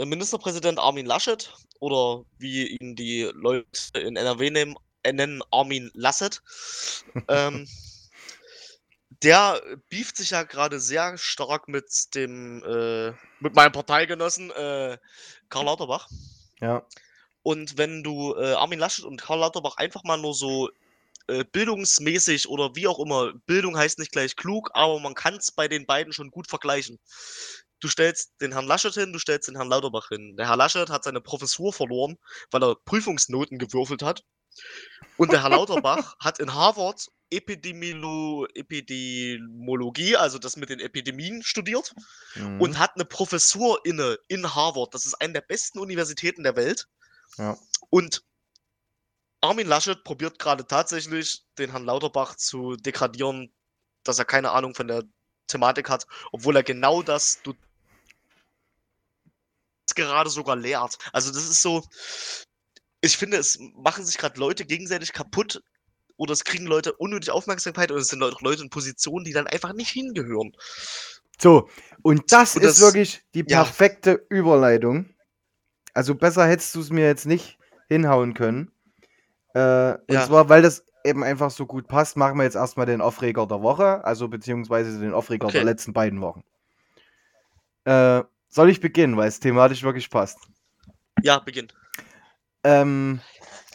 [0.00, 3.66] Ministerpräsident Armin Laschet oder wie ihn die Leute
[3.98, 6.42] in NRW nehmen, äh, nennen Armin Lasset.
[7.28, 7.68] ähm,
[9.22, 14.98] der beeft sich ja gerade sehr stark mit dem, äh, mit meinem Parteigenossen äh,
[15.48, 16.08] Karl Lauterbach.
[16.60, 16.86] Ja.
[17.48, 20.68] Und wenn du äh, Armin Laschet und Karl Lauterbach einfach mal nur so
[21.28, 25.50] äh, bildungsmäßig oder wie auch immer, Bildung heißt nicht gleich klug, aber man kann es
[25.50, 26.98] bei den beiden schon gut vergleichen.
[27.80, 30.36] Du stellst den Herrn Laschet hin, du stellst den Herrn Lauterbach hin.
[30.36, 32.18] Der Herr Laschet hat seine Professur verloren,
[32.50, 34.24] weil er Prüfungsnoten gewürfelt hat.
[35.16, 41.94] Und der Herr Lauterbach hat in Harvard Epidemiolo Epidemiologie, also das mit den Epidemien, studiert
[42.34, 42.60] mhm.
[42.60, 44.92] und hat eine Professur inne in Harvard.
[44.92, 46.88] Das ist eine der besten Universitäten der Welt.
[47.36, 47.58] Ja.
[47.90, 48.24] Und
[49.40, 53.52] Armin Laschet probiert gerade tatsächlich, den Herrn Lauterbach zu degradieren,
[54.02, 55.04] dass er keine Ahnung von der
[55.46, 57.54] Thematik hat, obwohl er genau das du
[59.94, 60.98] gerade sogar lehrt.
[61.12, 61.84] Also das ist so,
[63.00, 65.62] ich finde, es machen sich gerade Leute gegenseitig kaputt
[66.16, 69.46] oder es kriegen Leute unnötig Aufmerksamkeit und es sind auch Leute in Positionen, die dann
[69.46, 70.52] einfach nicht hingehören.
[71.40, 71.68] So,
[72.02, 74.18] und das, und das ist wirklich die perfekte ja.
[74.28, 75.14] Überleitung
[75.98, 77.58] also besser hättest du es mir jetzt nicht
[77.88, 78.70] hinhauen können.
[79.56, 79.98] Äh, ja.
[80.08, 83.48] Und zwar, weil das eben einfach so gut passt, machen wir jetzt erstmal den Aufreger
[83.48, 85.56] der Woche, also beziehungsweise den Aufreger okay.
[85.56, 86.44] der letzten beiden Wochen.
[87.84, 90.38] Äh, soll ich beginnen, weil es thematisch wirklich passt?
[91.24, 91.66] Ja, beginn.
[92.62, 93.18] Ähm,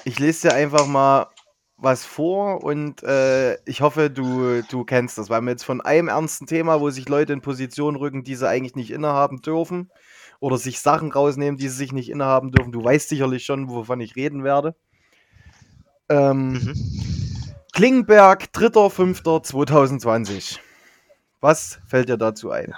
[0.05, 1.27] ich lese dir einfach mal
[1.75, 6.07] was vor und äh, ich hoffe, du, du kennst das, weil wir jetzt von einem
[6.07, 9.91] ernsten Thema, wo sich Leute in Position rücken, die sie eigentlich nicht innehaben dürfen,
[10.43, 12.73] oder sich Sachen rausnehmen, die sie sich nicht innehaben dürfen.
[12.73, 14.75] Du weißt sicherlich schon, wovon ich reden werde.
[16.09, 16.73] Ähm, Mhm.
[17.71, 20.59] Klingenberg, 3.5.2020.
[21.39, 22.73] Was fällt dir dazu ein?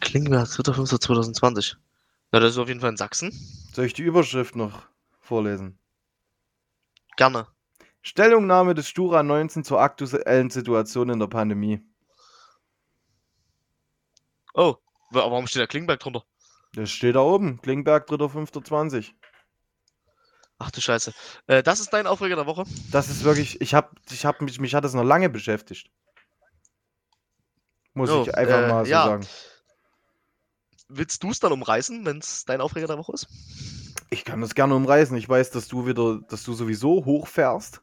[0.00, 1.76] Klingenberg, 3.5.2020.
[2.32, 3.30] Na, das ist auf jeden Fall in Sachsen.
[3.72, 4.82] Soll ich die Überschrift noch
[5.20, 5.78] vorlesen?
[7.16, 7.46] Gerne.
[8.02, 11.80] Stellungnahme des Stura 19 zur aktuellen Situation in der Pandemie.
[14.54, 14.76] Oh,
[15.12, 16.24] warum steht da Klingenberg drunter?
[16.74, 17.60] Das steht da oben.
[17.60, 19.12] Klingenberg, 3.5.20.
[20.58, 21.12] Ach du Scheiße.
[21.48, 22.64] Äh, das ist dein Aufreger der Woche.
[22.90, 25.90] Das ist wirklich, ich hab, ich hab mich, mich hat das noch lange beschäftigt.
[27.94, 29.04] Muss Oh, ich einfach äh, mal so ja.
[29.04, 29.26] sagen.
[30.88, 33.28] Willst du es dann umreißen, wenn es dein Aufreger der Woche ist?
[34.10, 35.16] Ich kann das gerne umreißen.
[35.16, 37.82] Ich weiß, dass du wieder, dass du sowieso hochfährst.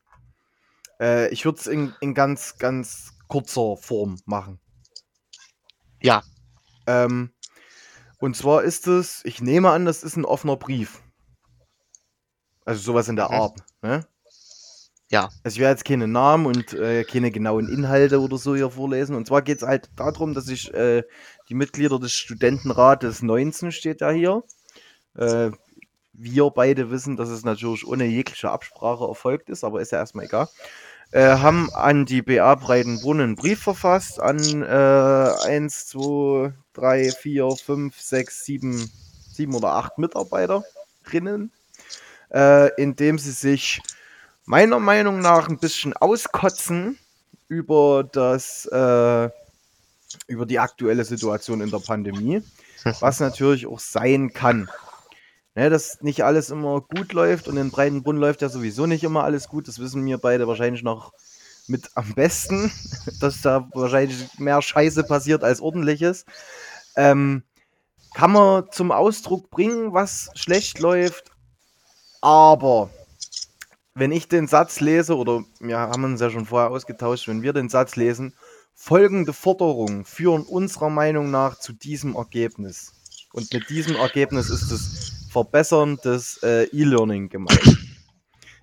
[0.99, 4.59] Äh, ich würde es in, in ganz, ganz kurzer Form machen.
[6.01, 6.23] Ja.
[6.89, 7.31] Ähm,
[8.19, 11.01] und zwar ist es, ich nehme an, das ist ein offener Brief.
[12.65, 13.35] Also sowas in der Mhm.
[13.35, 13.59] Art.
[13.81, 14.05] Ne?
[15.11, 15.29] Ja.
[15.43, 19.15] Also ich werde jetzt keine Namen und äh, keine genauen Inhalte oder so hier vorlesen.
[19.15, 21.03] Und zwar geht es halt darum, dass ich äh,
[21.47, 24.43] die Mitglieder des Studentenrates 19 steht da hier.
[25.15, 25.51] Äh,
[26.13, 30.25] wir beide wissen, dass es natürlich ohne jegliche Absprache erfolgt ist, aber ist ja erstmal
[30.25, 30.49] egal.
[31.11, 37.49] Äh, haben an die BA Breitenbrunn einen Brief verfasst, an äh, 1, 2, 3, 4,
[37.51, 38.91] 5, 6, 7,
[39.33, 41.51] 7 oder 8 Mitarbeiterinnen,
[42.31, 43.81] äh, in dem sie sich
[44.45, 46.99] meiner Meinung nach ein bisschen auskotzen
[47.47, 49.29] über das äh,
[50.27, 52.43] über die aktuelle Situation in der Pandemie,
[52.99, 54.69] was natürlich auch sein kann.
[55.59, 59.25] Ne, dass nicht alles immer gut läuft und in Breitenbrunn läuft ja sowieso nicht immer
[59.25, 59.67] alles gut.
[59.67, 61.11] Das wissen wir beide wahrscheinlich noch
[61.67, 62.71] mit am besten,
[63.19, 66.23] dass da wahrscheinlich mehr Scheiße passiert als ordentliches.
[66.95, 67.43] Ähm,
[68.13, 71.31] kann man zum Ausdruck bringen, was schlecht läuft,
[72.21, 72.89] aber
[73.95, 77.51] wenn ich den Satz lese, oder wir haben uns ja schon vorher ausgetauscht, wenn wir
[77.51, 78.33] den Satz lesen,
[78.73, 82.93] folgende Forderungen führen unserer Meinung nach zu diesem Ergebnis.
[83.33, 84.98] Und mit diesem Ergebnis ist das
[85.29, 87.77] Verbessern des äh, E-Learning gemeint.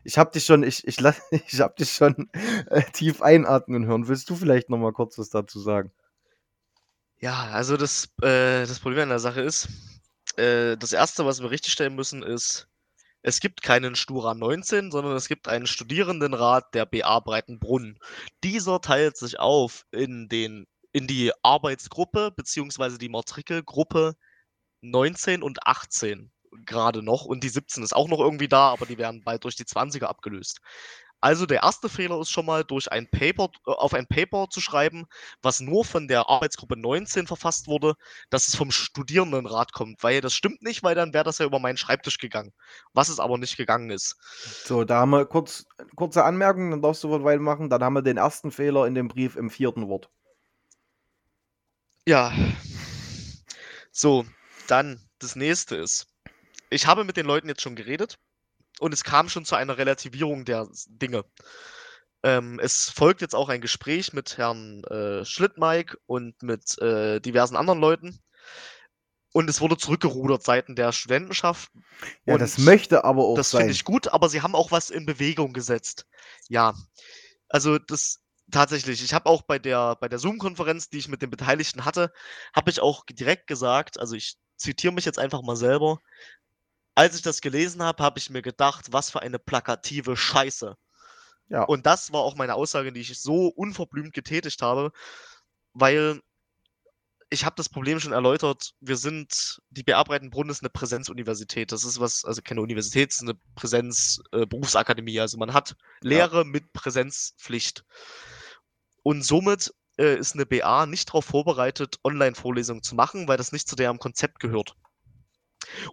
[0.05, 0.99] Ich habe dich schon, ich, ich,
[1.31, 2.29] ich hab dich schon
[2.71, 4.09] äh, tief einatmen hören.
[4.09, 5.93] Willst du vielleicht noch mal kurz was dazu sagen?
[7.19, 9.69] Ja, also das, äh, das Problem an der Sache ist,
[10.37, 12.69] äh, das Erste, was wir richtigstellen müssen, ist,
[13.23, 17.99] es gibt keinen Stura 19, sondern es gibt einen Studierendenrat der BA Breitenbrunn.
[18.45, 24.15] Dieser teilt sich auf in, den, in die Arbeitsgruppe beziehungsweise die Matrikelgruppe
[24.83, 26.31] 19 und 18
[26.65, 29.57] gerade noch und die 17 ist auch noch irgendwie da, aber die werden bald durch
[29.57, 30.61] die 20er abgelöst.
[31.21, 34.61] Also der erste Fehler ist schon mal durch ein Paper äh, auf ein Paper zu
[34.61, 35.07] schreiben,
[35.43, 37.95] was nur von der Arbeitsgruppe 19 verfasst wurde,
[38.31, 41.59] dass es vom Studierendenrat kommt, weil das stimmt nicht, weil dann wäre das ja über
[41.59, 42.53] meinen Schreibtisch gegangen,
[42.93, 44.17] was es aber nicht gegangen ist.
[44.65, 45.65] So, da haben wir kurz,
[45.97, 47.71] kurze Anmerkung, dann darfst du was weitermachen.
[47.71, 50.11] Dann haben wir den ersten Fehler in dem Brief im vierten Wort.
[52.07, 52.33] Ja.
[53.91, 54.27] So,
[54.69, 56.07] dann das nächste ist,
[56.71, 58.19] ich habe mit den Leuten jetzt schon geredet
[58.79, 61.25] und es kam schon zu einer Relativierung der Dinge.
[62.23, 67.57] Ähm, es folgt jetzt auch ein Gespräch mit Herrn äh, Schlittmeik und mit äh, diversen
[67.57, 68.19] anderen Leuten.
[69.33, 71.71] Und es wurde zurückgerudert seitens der Studentenschaft.
[72.25, 73.61] Ja, und das möchte aber auch das sein.
[73.61, 76.07] finde ich gut, aber sie haben auch was in Bewegung gesetzt.
[76.49, 76.75] Ja.
[77.49, 81.31] Also das tatsächlich, ich habe auch bei der bei der Zoom-Konferenz, die ich mit den
[81.31, 82.13] Beteiligten hatte,
[82.55, 86.01] habe ich auch direkt gesagt, also ich zitiere mich jetzt einfach mal selber.
[86.97, 90.77] Als ich das gelesen habe, habe ich mir gedacht, was für eine plakative Scheiße.
[91.49, 91.63] Ja.
[91.65, 94.91] Und das war auch meine Aussage, die ich so unverblümt getätigt habe,
[95.75, 96.21] weil
[97.29, 98.73] ich habe das Problem schon erläutert.
[98.81, 101.71] Wir sind, die BA Breitenbrunn ist eine Präsenzuniversität.
[101.71, 105.21] Das ist was, also keine Universität, es ist eine Präsenz-Berufsakademie.
[105.21, 107.85] Also man hat Lehre mit Präsenzpflicht.
[109.03, 113.69] Und somit äh, ist eine BA nicht darauf vorbereitet, Online-Vorlesungen zu machen, weil das nicht
[113.69, 114.77] zu deren Konzept gehört.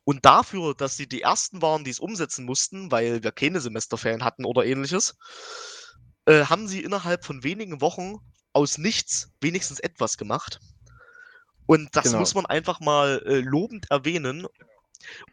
[0.03, 4.24] Und dafür, dass sie die ersten waren, die es umsetzen mussten, weil wir keine Semesterferien
[4.24, 5.15] hatten oder ähnliches,
[6.26, 8.17] äh, haben sie innerhalb von wenigen Wochen
[8.53, 10.59] aus nichts wenigstens etwas gemacht.
[11.65, 12.19] Und das Genau.
[12.19, 14.47] muss man einfach mal äh, lobend erwähnen.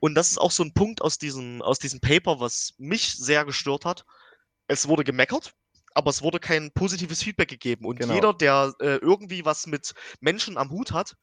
[0.00, 3.44] Und das ist auch so ein Punkt aus diesem, aus diesem Paper, was mich sehr
[3.44, 4.04] gestört hat.
[4.66, 5.52] Es wurde gemeckert,
[5.94, 7.84] aber es wurde kein positives Feedback gegeben.
[7.84, 8.14] Und Genau.
[8.14, 11.16] jeder, der äh, irgendwie was mit Menschen am Hut hat,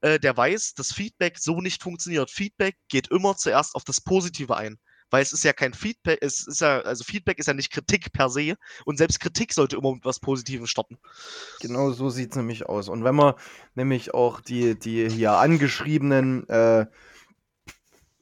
[0.00, 2.30] äh, der weiß, dass Feedback so nicht funktioniert.
[2.30, 4.78] Feedback geht immer zuerst auf das Positive ein.
[5.10, 8.12] Weil es ist ja kein Feedback, es ist ja, also Feedback ist ja nicht Kritik
[8.12, 10.98] per se und selbst Kritik sollte immer mit was Positivem starten.
[11.60, 12.88] Genau so sieht es nämlich aus.
[12.88, 13.34] Und wenn man
[13.74, 16.86] nämlich auch die, die hier angeschriebenen äh,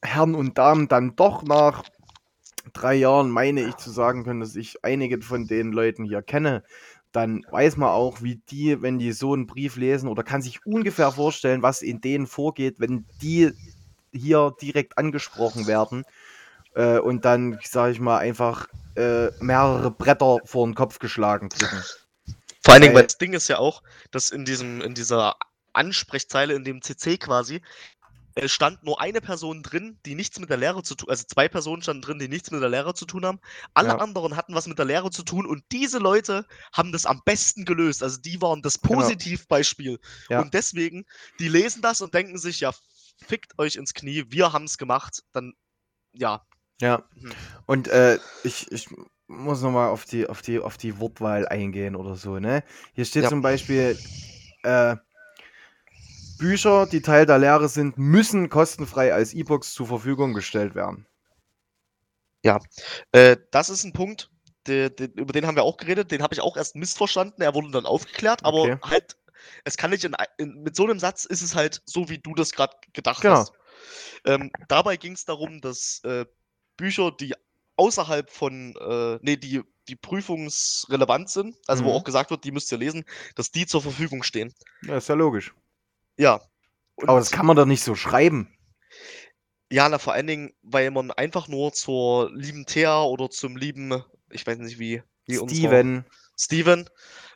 [0.03, 1.84] Herren und Damen dann doch nach
[2.73, 6.63] drei Jahren meine ich zu sagen können, dass ich einige von den Leuten hier kenne,
[7.13, 10.65] dann weiß man auch, wie die, wenn die so einen Brief lesen oder kann sich
[10.65, 13.53] ungefähr vorstellen, was in denen vorgeht, wenn die
[14.13, 16.05] hier direkt angesprochen werden
[16.75, 21.83] äh, und dann, sage ich mal, einfach äh, mehrere Bretter vor den Kopf geschlagen kriegen.
[22.65, 25.37] Vor allen Dingen, Weil- weil das Ding ist ja auch, dass in diesem, in dieser
[25.75, 27.63] Ansprechzeile, in dem CC quasi,
[28.35, 31.49] äh, stand nur eine Person drin, die nichts mit der Lehre zu tun, also zwei
[31.49, 33.41] Personen standen drin, die nichts mit der Lehre zu tun haben.
[33.74, 33.99] Alle Ja.
[33.99, 37.64] anderen hatten was mit der Lehre zu tun und diese Leute haben das am besten
[37.64, 38.03] gelöst.
[38.03, 39.01] Also die waren das Genau.
[39.01, 39.99] Positivbeispiel.
[40.28, 40.41] Ja.
[40.41, 41.05] Und deswegen,
[41.39, 42.72] die lesen das und denken sich, ja,
[43.26, 45.22] fickt euch ins Knie, wir haben es gemacht.
[45.33, 45.55] Dann,
[46.12, 46.45] ja.
[46.80, 47.05] Ja.
[47.14, 47.33] Mhm.
[47.66, 48.89] Und äh, ich, ich
[49.28, 52.64] muss nochmal auf die, auf, die, auf die Wortwahl eingehen oder so, ne?
[52.95, 53.28] Hier steht Ja.
[53.28, 53.97] zum Beispiel,
[54.64, 54.97] äh,
[56.43, 61.07] Bücher, die Teil der Lehre sind, müssen kostenfrei als E-Books zur Verfügung gestellt werden.
[63.12, 64.30] Äh, das ist ein Punkt,
[64.66, 67.55] der, der, über den haben wir auch geredet, den habe ich auch erst missverstanden, er
[67.55, 68.78] wurde dann aufgeklärt, aber Okay.
[68.82, 69.16] halt,
[69.64, 72.34] es kann nicht in, in, mit so einem Satz ist es halt so, wie du
[72.34, 73.36] das gerade gedacht Genau.
[73.36, 73.53] hast.
[74.24, 76.26] Ähm, dabei ging es darum, dass äh,
[76.76, 77.34] Bücher, die
[77.76, 81.95] außerhalb von, äh, nee, die, die prüfungsrelevant sind, also wo Mhm.
[81.97, 84.55] auch gesagt wird, die müsst ihr lesen, dass die zur Verfügung stehen.
[84.86, 85.53] Ja, ist ja logisch.
[86.17, 86.41] Ja.
[86.97, 88.55] Und Aber das kann man doch nicht so schreiben.
[89.71, 94.05] Ja, na, vor allen Dingen, weil man einfach nur zur lieben Thea oder zum lieben,
[94.31, 96.05] ich weiß nicht wie, wie Steven.
[96.37, 96.89] Steven,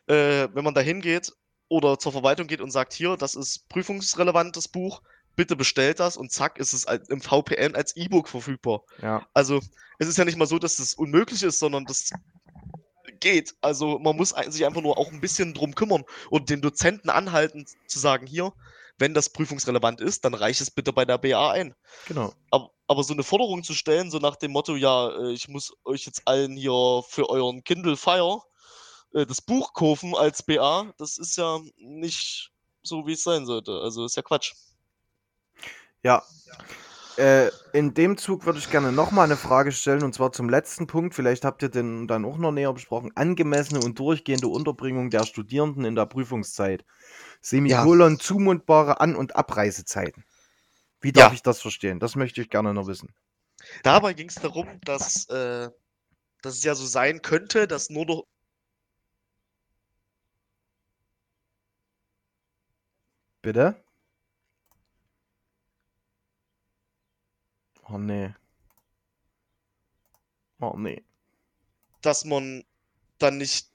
[0.07, 1.33] äh, wenn man da hingeht
[1.67, 5.01] oder zur Verwaltung geht und sagt, hier, das ist prüfungsrelevantes Buch,
[5.35, 8.83] bitte bestellt das und zack, ist es im VPN als E-Book verfügbar.
[9.01, 9.25] Ja.
[9.33, 9.59] Also,
[9.99, 12.11] es ist ja nicht mal so, dass es unmöglich ist, sondern das
[13.19, 13.55] geht.
[13.61, 17.65] Also, man muss sich einfach nur auch ein bisschen drum kümmern und den Dozenten anhalten,
[17.87, 18.53] zu sagen, hier,
[18.97, 21.75] wenn das prüfungsrelevant ist, dann reicht es bitte bei der BA ein.
[22.07, 22.33] Genau.
[22.51, 25.73] Aber, aber so eine Forderung zu stellen, so nach dem Motto, ja, äh, ich muss
[25.85, 28.41] euch jetzt allen hier für euren Kindle Fire
[29.13, 32.51] äh, das Buch kaufen als BA, das ist ja nicht
[32.83, 33.79] so, wie es sein sollte.
[33.81, 34.53] Also ist ja Quatsch.
[36.03, 36.23] Ja.
[37.17, 40.85] Äh, in dem Zug würde ich gerne nochmal eine Frage stellen, und zwar zum letzten
[40.85, 41.15] Punkt.
[41.15, 43.11] Vielleicht habt ihr den dann auch noch näher besprochen.
[43.15, 46.85] Angemessene und durchgehende Unterbringung der Studierenden in der Prüfungszeit.
[47.41, 50.25] Semikolon, zumutbare An- und Abreisezeiten.
[51.01, 51.33] Wie darf Ja.
[51.33, 51.99] ich das verstehen?
[51.99, 53.13] Das möchte ich gerne noch wissen.
[53.83, 55.69] Dabei ging es darum, dass, äh,
[56.41, 58.23] dass es ja so sein könnte, dass nur noch.
[63.41, 63.83] Bitte?
[67.89, 68.33] Oh nee.
[70.59, 71.03] Oh nee.
[72.01, 72.63] dass man
[73.19, 73.67] dann nicht.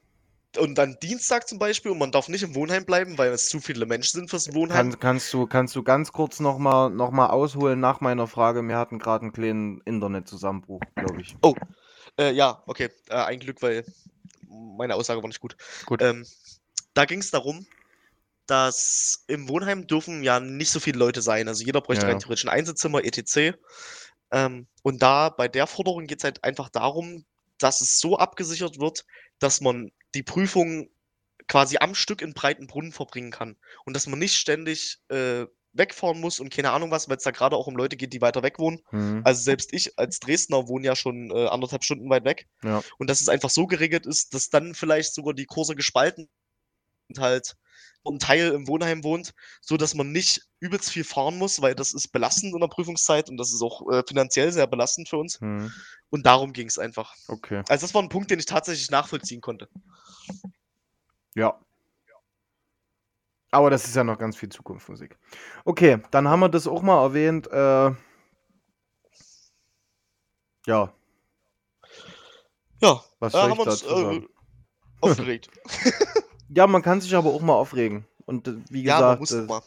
[0.58, 3.58] Und dann Dienstag zum Beispiel und man darf nicht im Wohnheim bleiben, weil es zu
[3.58, 4.90] viele Menschen sind fürs Wohnheim.
[4.90, 8.62] Kann, kannst, du, kannst du ganz kurz nochmal noch mal ausholen nach meiner Frage?
[8.62, 11.36] Wir hatten gerade einen kleinen Internetzusammenbruch, glaube ich.
[12.18, 12.90] Äh, ja, okay.
[13.08, 13.86] Äh, ein Glück, weil
[14.48, 15.56] meine Aussage war nicht gut.
[15.86, 16.02] Gut.
[16.02, 16.26] Ähm,
[16.92, 17.66] da ging es darum,
[18.46, 21.48] dass im Wohnheim dürfen ja nicht so viele Leute sein.
[21.48, 23.56] Also jeder bräuchte Ja, rein theoretisch ein Einzelzimmer, etc.
[24.32, 27.24] Ähm, und da bei der Forderung geht es halt einfach darum,
[27.58, 29.04] dass es so abgesichert wird,
[29.38, 30.88] dass man die Prüfung
[31.48, 33.56] quasi am Stück in Breitenbrunn verbringen kann.
[33.84, 37.30] Und dass man nicht ständig äh, wegfahren muss und keine Ahnung was, weil es da
[37.30, 38.80] gerade auch um Leute geht, die weiter weg wohnen.
[38.90, 39.22] Hm.
[39.24, 42.46] Also selbst ich als Dresdner wohne ja schon äh, anderthalb Stunden weit weg.
[42.62, 42.82] Ja.
[42.98, 46.28] Und dass es einfach so geregelt ist, dass dann vielleicht sogar die Kurse gespalten
[47.08, 47.56] und halt
[48.05, 51.92] ein Teil im Wohnheim wohnt, so dass man nicht übelst viel fahren muss, weil das
[51.92, 55.40] ist belastend in der Prüfungszeit und das ist auch äh, finanziell sehr belastend für uns.
[55.40, 55.72] Hm.
[56.11, 57.14] Und darum ging es einfach.
[57.28, 57.62] Okay.
[57.68, 59.68] Also das war ein Punkt, den ich tatsächlich nachvollziehen konnte.
[61.34, 61.59] Ja.
[63.50, 65.18] Aber das ist ja noch ganz viel Zukunftsmusik.
[65.64, 67.46] Okay, dann haben wir das auch mal erwähnt.
[67.48, 67.94] Äh,
[70.66, 70.92] ja,
[72.82, 74.28] Ja, was äh, soll haben ich wir uns dazu äh, sagen?
[75.00, 75.50] aufgeregt.
[76.55, 78.07] Ja, man kann sich aber auch mal aufregen.
[78.26, 79.62] Und äh, wie ja, man gesagt, muss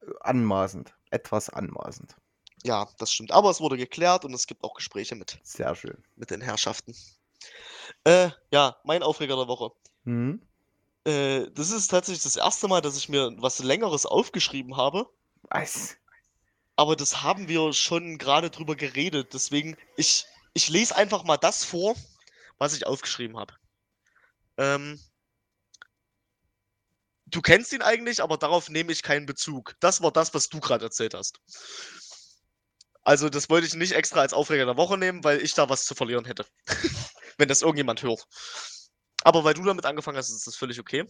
[0.00, 0.94] äh, anmaßend.
[1.10, 2.16] Etwas anmaßend.
[2.64, 3.32] Ja, das stimmt.
[3.32, 6.02] Aber es wurde geklärt und es gibt auch Gespräche mit, Sehr schön.
[6.16, 6.94] mit den Herrschaften.
[8.04, 9.72] Äh, ja, mein Aufreger der Woche.
[10.04, 10.40] Hm?
[11.04, 15.06] Äh, das ist tatsächlich das erste Mal, dass ich mir was Längeres aufgeschrieben habe.
[15.42, 15.96] Was?
[16.76, 19.34] Aber das haben wir schon gerade drüber geredet.
[19.34, 21.94] Deswegen, ich, ich lese einfach mal das vor,
[22.58, 23.54] was ich aufgeschrieben habe.
[24.56, 25.00] Ähm,
[27.30, 29.74] du kennst ihn eigentlich, aber darauf nehme ich keinen Bezug.
[29.80, 31.40] Das war das, was du gerade erzählt hast.
[33.02, 35.84] Also, das wollte ich nicht extra als Aufreger der Woche nehmen, weil ich da was
[35.84, 36.44] zu verlieren hätte.
[37.38, 38.26] Wenn das irgendjemand hört.
[39.22, 41.06] Aber weil du damit angefangen hast, ist das völlig okay.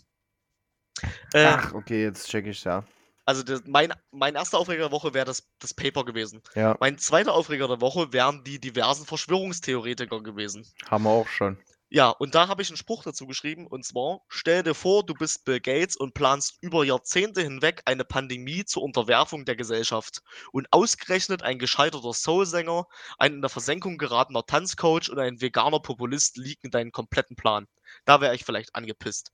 [1.33, 2.85] Äh, Ach, okay, jetzt check ich ja.
[3.25, 6.43] Also das, mein, mein erster Aufreger der Woche wäre das, das Paper gewesen.
[6.55, 6.77] Ja.
[6.81, 10.67] Mein zweiter Aufreger der Woche wären die diversen Verschwörungstheoretiker gewesen.
[10.89, 11.57] Haben wir auch schon.
[11.93, 15.13] Ja, und da habe ich einen Spruch dazu geschrieben, und zwar, stell dir vor, du
[15.13, 20.23] bist Bill Gates und planst über Jahrzehnte hinweg eine Pandemie zur Unterwerfung der Gesellschaft.
[20.53, 22.87] Und ausgerechnet ein gescheiterter Soulsänger,
[23.19, 27.67] ein in der Versenkung geratener Tanzcoach und ein veganer Populist liegen deinen kompletten Plan.
[28.05, 29.33] Da wäre ich vielleicht angepisst.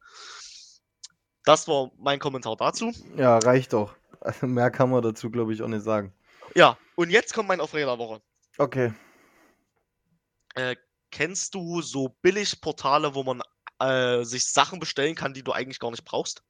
[1.45, 2.91] Das war mein Kommentar dazu.
[3.17, 3.95] Ja, reicht doch.
[4.21, 6.15] Also mehr kann man dazu, glaube ich, auch nicht sagen.
[6.55, 8.23] Ja, und jetzt kommt mein Aufreger der Woche.
[8.57, 8.95] Okay.
[10.55, 10.77] Äh,
[11.17, 13.41] kennst du so Billigportale, wo man
[13.81, 16.43] äh, sich Sachen bestellen kann, die du eigentlich gar nicht brauchst?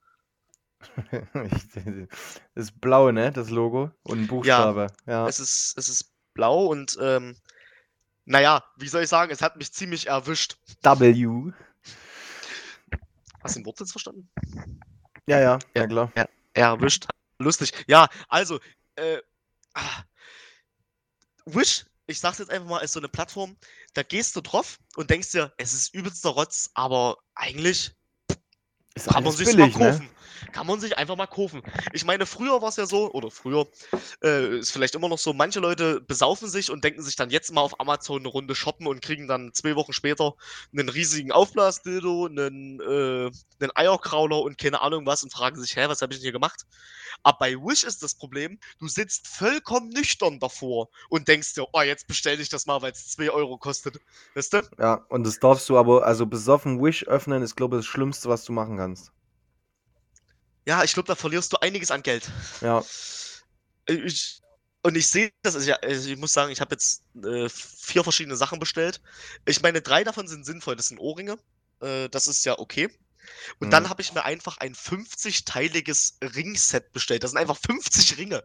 [1.12, 3.30] das ist blau, ne?
[3.30, 3.92] Das Logo.
[4.02, 4.88] Und ein Buchstabe.
[5.06, 5.28] Ja, ja.
[5.28, 7.36] Es, ist, es ist blau und ähm,
[8.24, 10.56] naja, wie soll ich sagen, es hat mich ziemlich erwischt.
[10.82, 11.52] W.
[13.44, 14.28] Hast du den Wort jetzt verstanden?
[15.26, 16.12] Ja, ja, ja, klar.
[16.16, 17.06] Ja, erwischt.
[17.38, 17.72] Lustig.
[17.86, 18.58] Ja, also,
[18.96, 19.18] äh,
[19.74, 20.02] ah,
[21.44, 23.56] Wish, ich sag's jetzt einfach mal, ist so eine Plattform,
[23.96, 27.92] da gehst du drauf und denkst dir, es ist übelster Rotz, aber eigentlich
[28.96, 29.90] ist kann man sich billig, mal ne?
[29.92, 30.04] kaufen.
[30.06, 30.10] Ne?
[30.52, 31.62] Kann man sich einfach mal kaufen.
[31.92, 33.66] Ich meine, früher war es ja so, oder früher,
[34.22, 37.52] äh, ist vielleicht immer noch so, manche Leute besaufen sich und denken sich dann jetzt
[37.52, 40.34] mal auf Amazon eine Runde shoppen und kriegen dann zwei Wochen später
[40.72, 43.30] einen riesigen Aufblasdildo, einen, äh,
[43.60, 46.32] einen Eierkrauler und keine Ahnung was und fragen sich, hä, was habe ich denn hier
[46.32, 46.62] gemacht?
[47.22, 51.82] Aber bei Wish ist das Problem, du sitzt vollkommen nüchtern davor und denkst dir, oh,
[51.82, 54.00] jetzt bestell ich das mal, weil es 2 Euro kostet.
[54.34, 54.62] Weißt du?
[54.78, 58.28] Ja, und das darfst du aber, also besoffen Wish öffnen ist, glaube ich, das Schlimmste,
[58.28, 58.85] was du machen kannst.
[60.66, 62.30] Ja, ich glaube, da verlierst du einiges an Geld.
[62.60, 62.84] Ja.
[63.88, 64.40] Ich,
[64.82, 68.34] und ich sehe das, also, also ich muss sagen, ich habe jetzt äh, vier verschiedene
[68.34, 69.00] Sachen bestellt.
[69.44, 70.74] Ich meine, drei davon sind sinnvoll.
[70.74, 71.38] Das sind Ohrringe.
[71.80, 72.90] Äh, das ist ja okay.
[73.60, 73.70] Und mhm.
[73.70, 77.22] dann habe ich mir einfach ein 50-teiliges Ringset bestellt.
[77.22, 78.42] Das sind einfach 50 Ringe.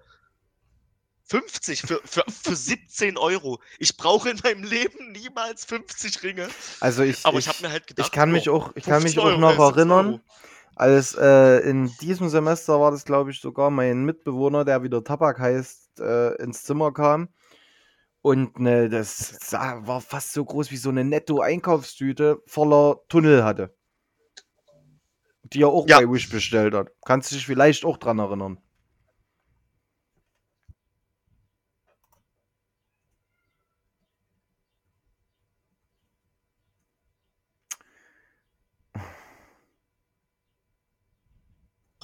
[1.31, 3.59] 50 für, für, für 17 Euro.
[3.79, 6.49] Ich brauche in meinem Leben niemals 50 Ringe.
[6.81, 9.01] Also ich, aber ich, ich habe mir halt gedacht, ich kann mich auch, ich kann
[9.01, 10.19] mich auch noch erinnern, Euro.
[10.75, 15.39] Als äh, in diesem Semester war das, glaube ich, sogar mein Mitbewohner, der wieder Tabak
[15.39, 17.29] heißt, äh, ins Zimmer kam.
[18.21, 23.73] Und ne, das war fast so groß wie so eine Netto-Einkaufstüte voller Tunnel hatte.
[25.43, 25.99] Die er auch ja.
[25.99, 26.89] bei Wish bestellt hat.
[27.05, 28.57] Kannst du dich vielleicht auch dran erinnern?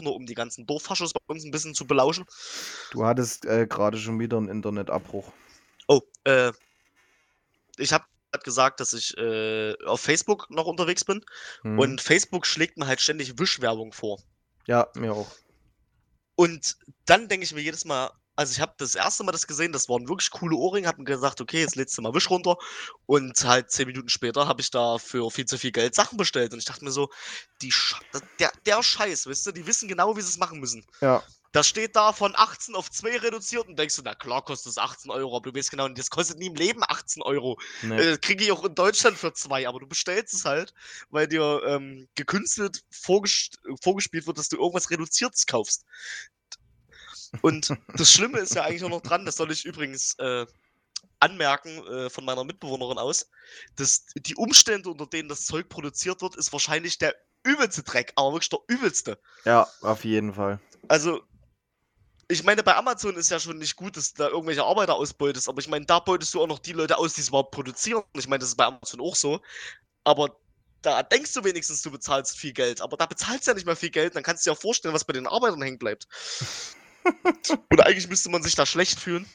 [0.02, 2.26] Nur um die ganzen Dorffaschos bei uns ein bisschen zu belauschen.
[2.92, 5.32] Du hattest äh, gerade schon wieder einen Internetabbruch.
[5.88, 6.52] Oh, äh,
[7.78, 8.06] ich habe
[8.44, 11.24] gesagt, dass ich äh, auf Facebook noch unterwegs bin
[11.62, 11.80] hm.
[11.80, 14.22] und Facebook schlägt mir halt ständig Wischwerbung vor.
[14.68, 15.32] Ja, mir auch.
[16.36, 19.72] Und dann denke ich mir jedes Mal, also ich habe das erste Mal das gesehen,
[19.72, 22.56] das waren wirklich coole Ohrringe, habe mir gesagt, okay, jetzt lädst du mal Wisch runter
[23.08, 26.54] und halt zehn Minuten später habe ich da für viel zu viel Geld Sachen bestellt
[26.54, 27.10] und ich dachte mir so,
[27.62, 27.96] die Sch
[28.40, 30.86] der, der Scheiß, wisst du, die wissen genau, wie sie es machen müssen.
[31.02, 31.24] Ja.
[31.52, 34.78] Das steht da von 18 auf 2 reduziert und denkst du, na klar kostet es
[34.78, 37.58] 18 Euro, aber du weißt genau, das kostet nie im Leben 18 Euro.
[37.82, 37.98] Nee.
[37.98, 40.76] Äh, Kriege ich auch in Deutschland für 2, aber du bestellst es halt,
[41.10, 43.50] weil dir ähm, gekünstelt vorges
[43.82, 45.86] vorgespielt wird, dass du irgendwas Reduziertes kaufst.
[47.42, 50.46] Und das Schlimme ist ja eigentlich auch noch dran, das soll ich übrigens äh,
[51.20, 53.30] anmerken äh, von meiner Mitbewohnerin aus,
[53.76, 58.34] dass die Umstände, unter denen das Zeug produziert wird, ist wahrscheinlich der übelste Dreck, aber
[58.34, 59.20] wirklich der übelste.
[59.46, 60.60] Ja, auf jeden Fall.
[60.88, 61.22] Also,
[62.28, 65.48] ich meine, bei Amazon ist ja schon nicht gut, dass du da irgendwelche Arbeiter ausbeutest,
[65.48, 68.04] aber ich meine, da beutest du auch noch die Leute aus, die es überhaupt produzieren.
[68.14, 69.40] Ich meine, das ist bei Amazon auch so.
[70.04, 70.38] Aber
[70.82, 73.76] da denkst du wenigstens, du bezahlst viel Geld, aber da bezahlst du ja nicht mehr
[73.76, 76.08] viel Geld, dann kannst du dir ja vorstellen, was bei den Arbeitern hängen bleibt.
[77.70, 79.28] Und eigentlich müsste man sich da schlecht fühlen.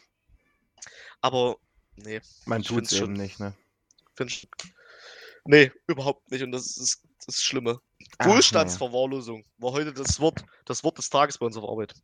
[1.20, 1.56] Aber,
[1.96, 2.20] nee.
[2.46, 3.54] Man tut es eben nicht, ne?
[4.14, 4.48] Find,
[5.44, 6.42] nee, überhaupt nicht.
[6.42, 7.80] Und das ist das Schlimme.
[8.18, 11.94] Ach, Wohlstandsverwahrlosung war heute das Wort, das Wort des Tages bei uns auf Arbeit.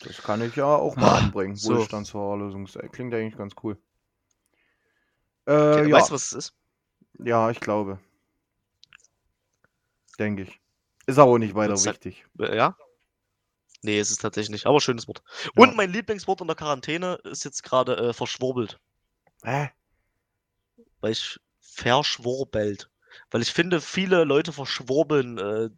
[0.00, 1.56] Das kann ich ja auch mal ah, anbringen.
[1.56, 1.76] So.
[1.76, 2.66] Wohlstandsverwahrlosung.
[2.92, 3.76] Klingt eigentlich ganz cool.
[5.46, 5.96] Äh, okay, ja.
[5.96, 6.54] Weißt du, was es ist?
[7.18, 7.98] Ja, ich glaube.
[10.18, 10.60] Denke ich.
[11.06, 12.26] Ist aber auch nicht weiter wichtig.
[12.38, 12.76] Ja?
[13.82, 15.22] Nee, es ist tatsächlich nicht, aber schönes Wort.
[15.44, 15.50] Ja.
[15.62, 18.78] Und mein Lieblingswort in der Quarantäne ist jetzt gerade äh, verschwurbelt.
[19.42, 19.70] Hä?
[21.00, 22.90] Weil ich verschwurbelt.
[23.30, 25.70] Weil ich finde, viele Leute verschwurbeln, äh,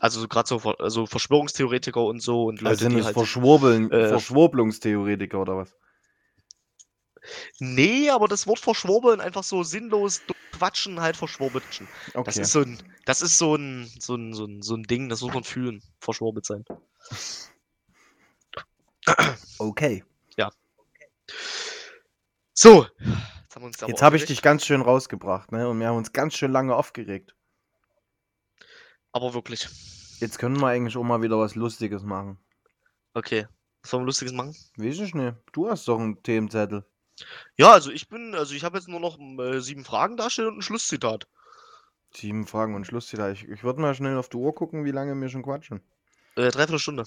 [0.00, 3.14] also gerade so also Verschwörungstheoretiker und so und Leute, Also sind die halt.
[3.14, 5.74] Verschwurbeln, äh, Verschwurbelungstheoretiker oder was?
[7.58, 10.22] Nee, aber das Wort verschwurbeln einfach so sinnlos
[10.52, 11.64] quatschen, halt verschwurbeln.
[12.14, 12.40] Das Okay.
[12.40, 15.20] ist so ein, das ist so ein, so ein, so ein, so ein Ding, das
[15.22, 16.64] muss man fühlen, verschwurbelt sein.
[19.58, 20.02] Okay.
[22.54, 22.86] So,
[23.86, 25.68] jetzt habe ich aufgeregt, dich ganz schön rausgebracht, ne?
[25.68, 27.36] Und wir haben uns ganz schön lange aufgeregt.
[29.12, 29.68] Aber wirklich.
[30.18, 32.38] Jetzt können wir eigentlich auch mal wieder was Lustiges machen.
[33.14, 33.46] Okay.
[33.82, 34.56] Was wollen wir Lustiges machen?
[34.76, 35.36] Weiß ich nicht.
[35.52, 36.84] Du hast doch einen Themenzettel.
[37.56, 40.58] Ja, also ich bin, also ich habe jetzt nur noch äh, sieben Fragen dastehen und
[40.58, 41.26] ein Schlusszitat.
[42.14, 43.32] Sieben Fragen und Schlusszitat.
[43.32, 45.82] Ich, ich würde mal schnell auf die Uhr gucken, wie lange wir schon quatschen.
[46.36, 47.04] Äh, dreiviertel Stunde.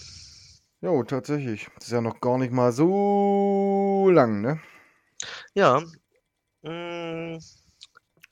[0.81, 1.67] Jo, tatsächlich.
[1.75, 4.59] Das ist ja noch gar nicht mal so lang, ne?
[5.53, 5.79] Ja.
[6.63, 7.37] Mm,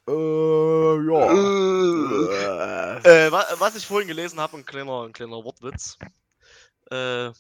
[0.08, 1.32] Äh, ja.
[3.04, 5.98] äh, äh, wa was ich vorhin gelesen habe, ein kleiner, ein kleiner Wortwitz.
[6.90, 7.32] Äh,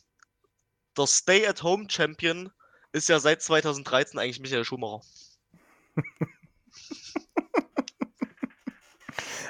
[0.97, 2.51] der Stay-at-Home-Champion
[2.91, 5.01] ist ja seit 2013 eigentlich Michael Schumacher.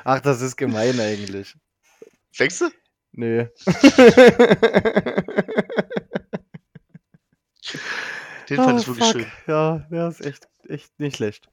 [0.04, 1.56] Ach, das ist gemein eigentlich.
[2.38, 2.70] Denkst du?
[3.12, 3.48] Nee.
[8.50, 9.22] Den fand Oh, ich wirklich fuck.
[9.22, 9.32] schön.
[9.48, 11.50] Ja, der ist echt, echt nicht schlecht.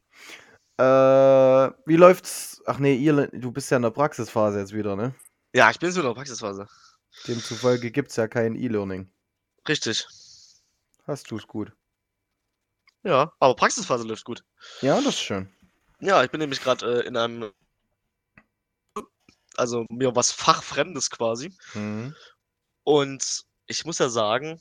[0.79, 2.63] Äh, wie läuft's?
[2.67, 5.15] Ach nee, ihr, du bist ja in der Praxisphase jetzt wieder, ne?
[5.55, 6.67] Ja, ich bin wieder in der Praxisphase.
[7.27, 9.11] Demzufolge gibt's ja kein E-Learning.
[9.69, 10.07] Richtig.
[11.07, 11.73] Hast du's gut.
[13.05, 14.45] Ja, aber Praxisphase läuft gut.
[14.83, 15.49] Ja, das ist schön.
[16.01, 17.53] Ja, ich bin nämlich gerade äh, in einem,
[19.57, 21.57] also mir was Fachfremdes quasi.
[21.75, 22.15] Mhm.
[22.83, 24.61] Und ich muss ja sagen,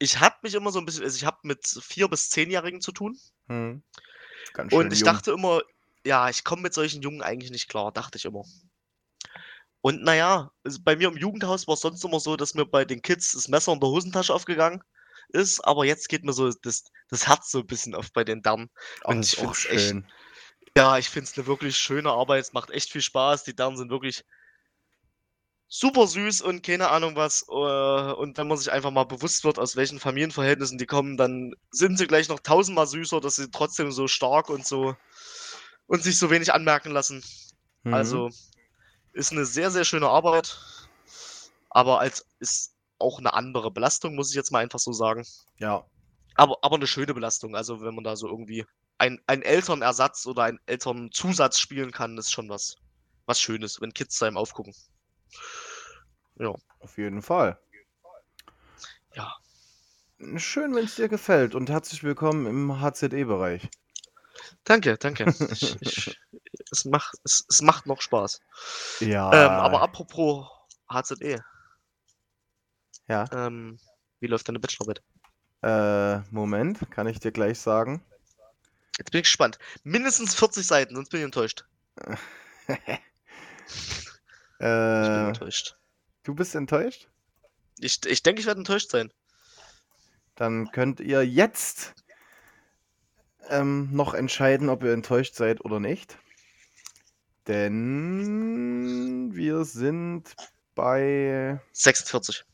[0.00, 2.90] ich habe mich immer so ein bisschen, also ich habe mit vier bis zehnjährigen zu
[2.90, 3.16] tun.
[3.46, 3.84] Mhm.
[4.52, 5.06] Ganz schön Und ich jung.
[5.06, 5.62] dachte immer,
[6.04, 8.44] ja, ich komme mit solchen Jungen eigentlich nicht klar, dachte ich immer.
[9.80, 12.84] Und naja, also bei mir im Jugendhaus war es sonst immer so, dass mir bei
[12.84, 14.82] den Kids das Messer in der Hosentasche aufgegangen
[15.32, 18.42] ist, aber jetzt geht mir so das, das Herz so ein bisschen auf bei den
[18.42, 18.70] Damen.
[19.04, 20.04] Und das ich auch find's echt-.
[20.76, 23.76] Ja, ich finde es eine wirklich schöne Arbeit, es macht echt viel Spaß, die Damen
[23.76, 24.24] sind wirklich
[25.68, 27.46] super süß und keine Ahnung was.
[27.48, 31.54] äh, Und wenn man sich einfach mal bewusst wird, aus welchen Familienverhältnissen die kommen, dann
[31.70, 34.94] sind sie gleich noch tausendmal süßer, dass sie trotzdem so stark und so
[35.86, 37.24] und sich so wenig anmerken lassen.
[37.84, 37.94] Mhm.
[37.94, 38.30] Also
[39.12, 40.58] ist eine sehr, sehr schöne Arbeit,
[41.70, 45.26] aber als ist auch eine andere Belastung, muss ich jetzt mal einfach so sagen.
[45.58, 45.84] Ja.
[46.34, 47.54] Aber, aber eine schöne Belastung.
[47.54, 48.64] Also wenn man da so irgendwie
[48.98, 52.76] ein, ein Elternersatz oder einen Elternzusatz spielen kann, ist schon was,
[53.26, 54.74] was Schönes, wenn Kids da einem aufgucken.
[56.80, 57.58] Auf jeden Fall.
[59.14, 59.32] Ja.
[60.36, 63.68] Schön, wenn es dir gefällt und herzlich willkommen im HZE-Bereich.
[64.64, 65.34] Danke, danke.
[65.50, 66.20] Ich, ich,
[66.70, 68.40] es, macht, es, es macht noch Spaß.
[69.00, 69.32] Ja.
[69.32, 70.48] Ähm, aber apropos
[70.88, 71.42] HZE,
[73.12, 73.28] ja.
[73.32, 73.78] ähm,
[74.20, 75.02] wie läuft deine Bachelorarbeit?
[75.62, 78.02] Äh, Moment, kann ich dir gleich sagen.
[78.98, 79.58] Jetzt bin ich gespannt.
[79.84, 81.64] Mindestens 40 Seiten, sonst bin ich enttäuscht.
[84.58, 85.76] Ich bin Äh, enttäuscht.
[86.22, 87.08] du bist enttäuscht?
[87.78, 89.12] Ich, ich denke, ich werde enttäuscht sein.
[90.36, 91.94] Dann könnt ihr jetzt
[93.48, 96.16] ähm, noch entscheiden, ob ihr enttäuscht seid oder nicht.
[97.48, 100.34] Denn wir sind
[100.74, 101.60] bei.
[101.72, 102.44] 46.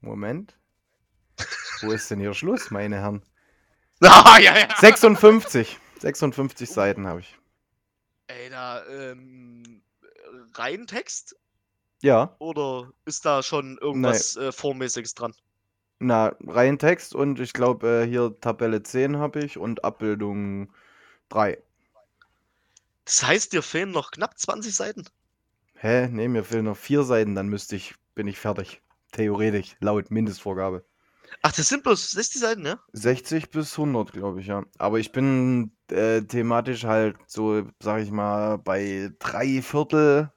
[0.00, 0.58] Moment.
[1.82, 3.22] Wo ist denn hier Schluss, meine Herren?
[4.02, 4.74] Ah, ja, ja.
[4.78, 5.78] 56.
[5.98, 7.36] 56 Seiten habe ich.
[8.28, 9.82] Ey, da, ähm,
[10.54, 11.36] rein Text?
[12.00, 15.34] Ja, Oder ist da schon irgendwas äh, Vormäßiges dran?
[16.00, 20.72] na, rein Text und ich glaube, äh, hier Tabelle 10 habe ich und Abbildung
[21.28, 21.62] 3.
[23.04, 25.04] Das heißt, dir fehlen noch knapp 20 Seiten.
[25.74, 26.08] Hä?
[26.08, 28.80] Nee, mir fehlen noch vier Seiten, dann müsste ich, bin ich fertig.
[29.12, 30.84] Theoretisch, laut Mindestvorgabe.
[31.42, 32.78] Ach, das sind bloß 60 Seiten, ja?
[32.92, 34.64] 60 bis 100, glaube ich, ja.
[34.78, 40.32] Aber ich bin äh, thematisch halt so, sag ich mal, bei drei Viertel.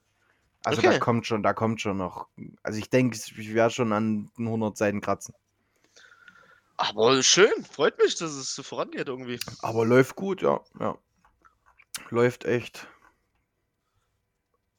[0.64, 1.00] Also da Okay.
[1.00, 2.30] kommt schon, da kommt schon noch.
[2.64, 5.36] Also ich denke, ich werde schon an den 100 Seiten kratzen.
[6.78, 9.40] Aber schön, freut mich, dass es so vorangeht irgendwie.
[9.62, 10.62] Aber läuft gut, ja.
[10.80, 10.98] ja.
[12.10, 12.88] Läuft echt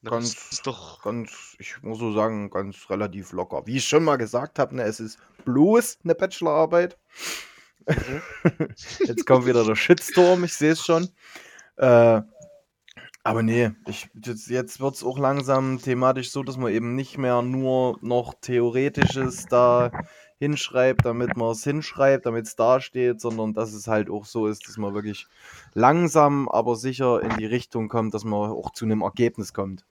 [0.05, 1.03] Na, Ganz- das ist doch.
[1.03, 3.63] ganz, ich muss so sagen, ganz relativ locker.
[3.67, 6.99] Wie ich schon mal gesagt habe, ne, es ist bloß eine Bachelorarbeit.
[7.89, 8.23] Mhm.
[9.01, 11.09] Jetzt kommt wieder der Shitstorm, ich sehe es schon.
[11.77, 12.21] Äh,
[13.23, 17.17] aber nee, ich, jetzt, jetzt wird es auch langsam thematisch so, dass man eben nicht
[17.17, 19.91] mehr nur noch Theoretisches da
[20.39, 24.69] hinschreibt, damit man es hinschreibt, damit es dasteht, sondern dass es halt auch so ist,
[24.69, 25.27] dass man wirklich
[25.73, 29.87] langsam, aber sicher in die Richtung kommt, dass man auch zu einem Ergebnis kommt.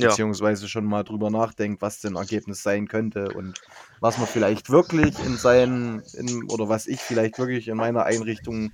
[0.00, 0.08] Ja.
[0.08, 3.60] Beziehungsweise schon mal drüber nachdenkt, was denn Ergebnis sein könnte und
[4.00, 8.72] was man vielleicht wirklich in seinen, in, oder was ich vielleicht wirklich in meiner Einrichtung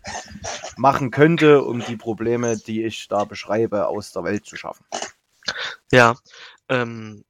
[0.78, 4.86] machen könnte, um die Probleme, die ich da beschreibe, aus der Welt zu schaffen.
[5.92, 6.14] Ja,
[6.70, 7.24] ähm,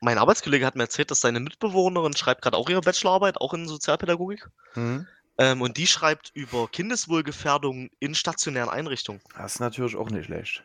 [0.00, 3.68] mein Arbeitskollege hat mir erzählt, dass seine Mitbewohnerin schreibt gerade auch ihre Bachelorarbeit, auch in
[3.68, 4.48] Sozialpädagogik.
[4.74, 5.06] Mhm.
[5.36, 9.20] Ähm, und die schreibt über Kindeswohlgefährdung in stationären Einrichtungen.
[9.36, 10.64] Das ist natürlich auch nicht schlecht.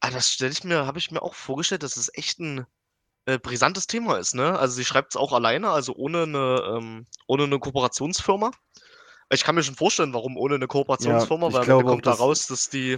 [0.00, 2.66] Ah, das stelle ich mir, habe ich mir auch vorgestellt, dass es echt ein
[3.26, 4.58] äh, brisantes Thema ist, ne?
[4.58, 8.52] Also sie schreibt es auch alleine, also ohne eine, ähm, ohne eine Kooperationsfirma.
[9.30, 12.06] Ich kann mir schon vorstellen, warum ohne eine Kooperationsfirma, ich weil am glaube auch, kommt
[12.06, 12.96] da dass- raus, dass die.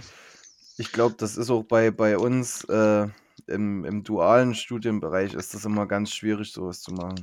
[0.77, 3.07] Ich glaube, das ist auch bei, bei uns äh,
[3.47, 7.21] im, im dualen Studienbereich ist das immer ganz schwierig, sowas zu machen.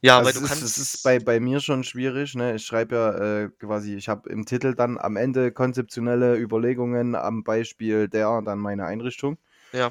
[0.00, 0.62] Ja, Also weil du ist, kannst.
[0.64, 2.34] es ist bei, bei mir schon schwierig.
[2.34, 2.54] Ne?
[2.56, 7.44] Ich schreibe ja äh, quasi, ich habe im Titel dann am Ende konzeptionelle Überlegungen am
[7.44, 9.38] Beispiel der, dann meine Einrichtung.
[9.72, 9.90] Ja.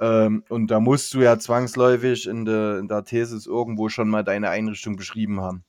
[0.00, 4.24] Ähm, und da musst du ja zwangsläufig in der, in der Thesis irgendwo schon mal
[4.24, 5.64] deine Einrichtung beschrieben haben.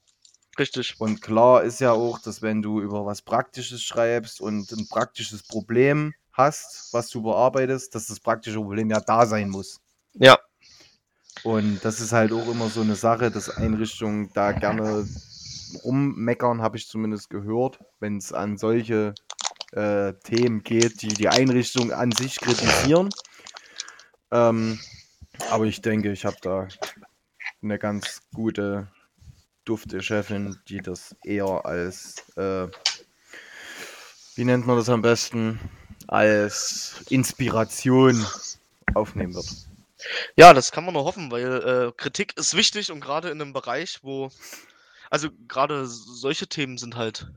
[0.58, 0.96] Richtig.
[1.00, 5.44] Und klar ist ja auch, dass wenn du über was Praktisches schreibst und ein praktisches
[5.44, 9.80] Problem hast, was du bearbeitest, dass das praktische Problem ja da sein muss.
[10.14, 10.40] Ja.
[11.44, 15.08] Und das ist halt auch immer so eine Sache, dass Einrichtungen da gerne
[15.84, 19.14] rummeckern, habe ich zumindest gehört, wenn es an solche
[19.72, 23.10] äh, Themen geht, die die Einrichtung an sich kritisieren.
[24.32, 24.80] Ähm,
[25.50, 26.68] aber ich denke, ich habe da
[27.62, 28.88] eine ganz gute,
[29.66, 32.68] dufte Chefin, die das eher als, äh,
[34.36, 35.60] wie nennt man das am besten,
[36.08, 38.26] als Inspiration
[38.94, 39.68] aufnehmen wird.
[40.36, 43.54] Ja, das kann man nur hoffen, weil äh, Kritik ist wichtig und gerade in einem
[43.54, 44.30] Bereich, wo.
[45.10, 47.28] Also gerade solche Themen sind halt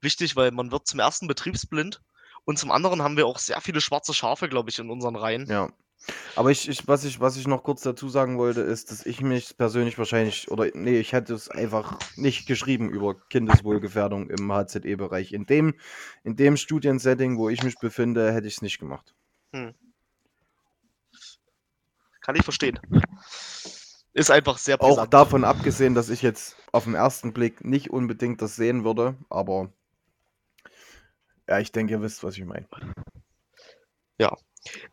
[0.00, 2.02] wichtig, weil man wird zum ersten betriebsblind
[2.44, 5.46] und zum anderen haben wir auch sehr viele schwarze Schafe, glaube ich, in unseren Reihen.
[5.46, 5.70] Ja.
[6.36, 9.20] Aber ich, ich, was ich, was ich noch kurz dazu sagen wollte, ist, dass ich
[9.20, 15.32] mich persönlich wahrscheinlich, oder nee, ich hätte es einfach nicht geschrieben über Kindeswohlgefährdung im HZE-Bereich.
[15.32, 15.74] In dem,
[16.24, 19.14] in dem Studiensetting, wo ich mich befinde, hätte ich es nicht gemacht.
[22.28, 22.78] Kann ich verstehen.
[24.12, 25.14] Ist einfach sehr Auch brisant.
[25.14, 29.72] davon abgesehen, dass ich jetzt auf den ersten Blick nicht unbedingt das sehen würde, aber
[31.48, 32.68] ja, ich denke, ihr wisst, was ich meine.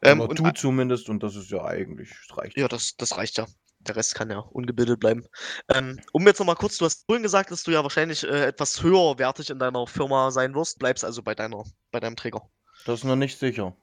[0.01, 2.57] Ähm, Oder und, du zumindest, und das ist ja eigentlich, das reicht.
[2.57, 3.45] ja, das, das reicht ja.
[3.79, 5.27] Der Rest kann ja ungebildet bleiben.
[5.67, 8.81] Ähm, um jetzt nochmal kurz, du hast vorhin gesagt, dass du ja wahrscheinlich äh, etwas
[8.81, 12.49] höherwertig in deiner Firma sein wirst, bleibst also bei deiner, bei deinem Träger.
[12.85, 13.75] Das ist noch nicht sicher.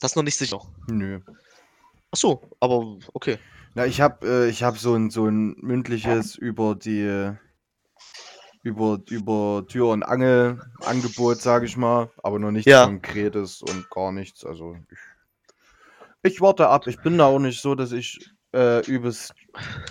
[0.00, 0.60] Das ist noch nicht sicher.
[0.88, 1.20] Nö.
[2.10, 3.38] Ach so, aber okay.
[3.74, 7.36] Na, ich habe äh, ich hab so ein, so ein mündliches über die
[8.62, 12.84] über, über Tür und Angel Angebot, sage ich mal, aber noch nichts Ja.
[12.84, 14.44] Konkretes und gar nichts.
[14.44, 14.98] Also ich,
[16.32, 16.86] ich warte ab.
[16.86, 19.34] Ich bin da auch nicht so, dass ich äh, übelst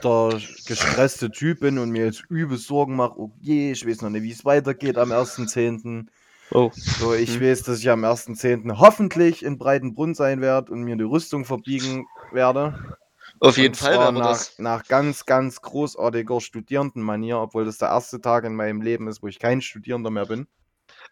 [0.03, 3.19] der gestresste Typ bin und mir jetzt übelst Sorgen mache.
[3.19, 6.07] Oh je, ich weiß noch nicht, wie es weitergeht am 1.10.
[6.51, 6.71] Oh.
[6.73, 7.41] So, ich Hm.
[7.41, 8.79] weiß, dass ich am 1.10.
[8.79, 12.97] hoffentlich in Breitenbrunn sein werde und mir eine Rüstung verbiegen werde.
[13.39, 14.57] Auf jeden Und Fall werden wir nach, das.
[14.57, 19.27] nach ganz, ganz großartiger Studierendenmanier, obwohl das der erste Tag in meinem Leben ist, wo
[19.27, 20.47] ich kein Studierender mehr bin.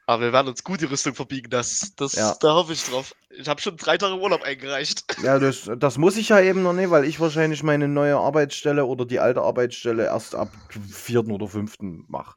[0.07, 1.49] Aber wir werden uns gut die Rüstung verbiegen.
[1.49, 2.35] Das, das, Ja.
[2.39, 3.13] Da hoffe ich drauf.
[3.29, 5.03] Ich habe schon drei Tage Urlaub eingereicht.
[5.23, 8.85] Ja, das, das muss ich ja eben noch nicht, weil ich wahrscheinlich meine neue Arbeitsstelle
[8.85, 10.51] oder die alte Arbeitsstelle erst ab
[10.91, 12.35] vierten oder fünften mache.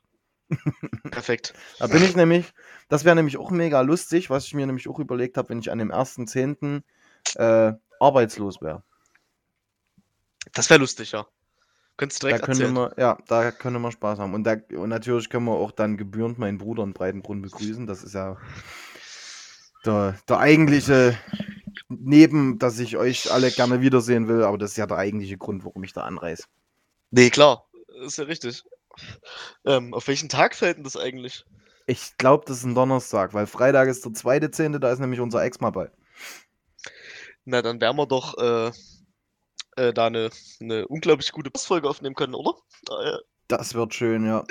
[1.10, 1.54] Perfekt.
[1.78, 2.52] Da bin ich nämlich,
[2.88, 5.70] das wäre nämlich auch mega lustig, was ich mir nämlich auch überlegt habe, wenn ich
[5.70, 6.82] an dem 1.10.
[7.34, 8.82] Äh, arbeitslos wäre.
[10.52, 11.26] Das wäre lustig, ja.
[11.96, 12.74] Könntest du Da direkt könnte erzählen.
[12.74, 14.32] man, ja, da könnte man Spaß haben.
[14.32, 17.86] Und, da, und natürlich können wir auch dann gebührend meinen Bruder in Breitenbrunn begrüßen.
[17.86, 18.36] Das ist ja
[19.84, 21.18] der, der eigentliche
[21.88, 25.64] Neben, dass ich euch alle gerne wiedersehen will, aber das ist ja der eigentliche Grund,
[25.64, 26.44] warum ich da anreise.
[27.10, 27.64] Nee, klar.
[28.04, 28.62] Ist ja richtig.
[29.64, 31.44] Ähm, auf welchen Tag fällt denn das eigentlich?
[31.86, 35.20] Ich glaube, das ist ein Donnerstag, weil Freitag ist der zweite Zehnte, da ist nämlich
[35.20, 35.90] unser Ex mal bei.
[37.44, 38.72] Na, dann werden wir doch äh,
[39.76, 40.30] äh, da eine,
[40.60, 42.54] eine unglaublich gute Postfolge aufnehmen können, oder?
[42.90, 43.18] Äh,
[43.48, 44.44] Das wird schön, ja.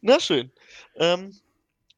[0.00, 0.52] na, schön.
[0.96, 1.34] Ähm,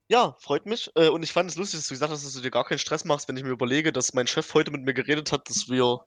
[0.08, 0.90] ja, freut mich.
[0.94, 2.78] Äh, und ich fand es lustig, dass du gesagt hast, dass du dir gar keinen
[2.78, 5.68] Stress machst, wenn ich mir überlege, dass mein Chef heute mit mir geredet hat, dass
[5.68, 6.00] wir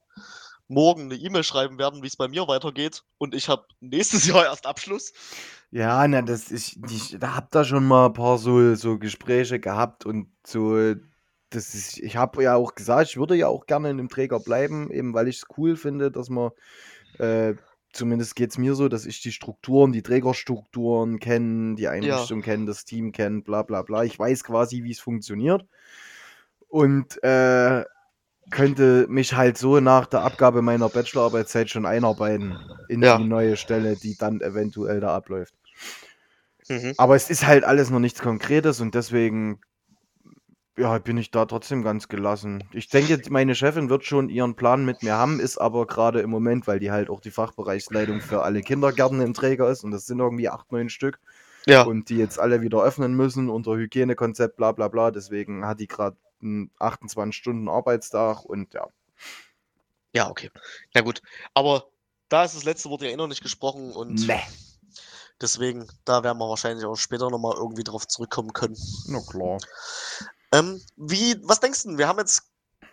[0.68, 3.02] morgen eine E-Mail schreiben werden, wie es bei mir weitergeht.
[3.18, 5.12] Und ich habe nächstes Jahr erst Abschluss.
[5.70, 9.58] Ja, na, das ist, ich da hab da schon mal ein paar so, so Gespräche
[9.60, 10.94] gehabt und so,
[11.50, 14.40] das ist, ich habe ja auch gesagt, ich würde ja auch gerne in dem Träger
[14.40, 16.50] bleiben, eben weil ich es cool finde, dass man
[17.18, 17.54] äh,
[17.96, 22.66] zumindest geht es mir so, dass ich die Strukturen, die Trägerstrukturen kenne, die Einrichtung kenne,
[22.66, 24.04] das Team kenne, bla bla bla.
[24.04, 25.66] Ich weiß quasi, wie es funktioniert.
[26.68, 27.84] Und äh,
[28.50, 33.18] könnte mich halt so nach der Abgabe meiner Bachelorarbeitszeit schon einarbeiten in Ja.
[33.18, 35.54] die neue Stelle, die dann eventuell da abläuft.
[36.68, 36.94] Mhm.
[36.96, 39.60] Aber es ist halt alles noch nichts Konkretes und deswegen
[40.78, 42.62] ja, bin ich da trotzdem ganz gelassen.
[42.72, 46.28] Ich denke, meine Chefin wird schon ihren Plan mit mir haben, ist aber gerade im
[46.28, 50.04] Moment, weil die halt auch die Fachbereichsleitung für alle Kindergärten im Träger ist und das
[50.04, 51.18] sind irgendwie acht, neun Stück
[51.66, 51.82] Ja.
[51.82, 55.10] und die jetzt alle wieder öffnen müssen unter Hygienekonzept, bla bla bla.
[55.10, 56.16] Deswegen hat die gerade
[56.78, 58.86] 28 Stunden Arbeitstag und ja.
[60.14, 60.50] Ja, okay.
[60.94, 61.20] Na gut.
[61.54, 61.86] Aber
[62.28, 64.40] da ist das letzte Wort ja eh noch nicht gesprochen und Ne.
[65.40, 68.76] deswegen, da werden wir wahrscheinlich auch später nochmal irgendwie drauf zurückkommen können.
[69.06, 69.58] Na klar.
[70.52, 71.98] Ähm, wie, was denkst du?
[71.98, 72.42] Wir haben jetzt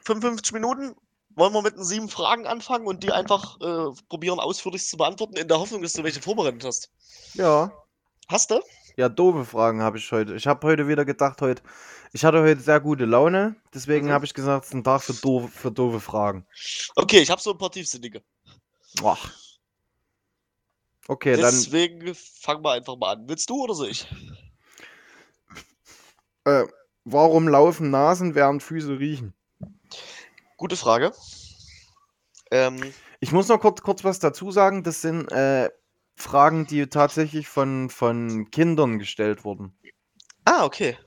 [0.06, 0.96] 55 Minuten.
[1.36, 5.36] Wollen wir mit den sieben Fragen anfangen und die einfach äh, probieren ausführlich zu beantworten,
[5.36, 6.92] in der Hoffnung, dass du welche vorbereitet hast?
[7.34, 7.72] Ja.
[8.28, 8.62] Hast du?
[8.96, 10.36] Ja, doofe Fragen habe ich heute.
[10.36, 11.64] Ich habe heute wieder gedacht, heute,
[12.12, 14.12] ich hatte heute sehr gute Laune, deswegen Mhm.
[14.12, 16.46] habe ich gesagt, es ist ein Tag für doofe, für doofe Fragen.
[16.96, 18.22] Okay, ich habe so ein paar tiefsinnige.
[19.04, 19.32] Ach.
[21.08, 23.28] Okay, Deswegen fangen wir einfach mal an.
[23.28, 24.08] Willst du oder soll ich?
[26.44, 26.68] dann, äh,
[27.04, 29.34] warum laufen Nasen, während Füße riechen?
[30.56, 31.12] Gute Frage.
[32.52, 34.84] Ähm, Ich muss noch kurz, kurz was dazu sagen.
[34.84, 35.70] Das sind äh,
[36.16, 39.78] Fragen, die tatsächlich von, von Kindern gestellt wurden.
[40.46, 40.98] ah, okay.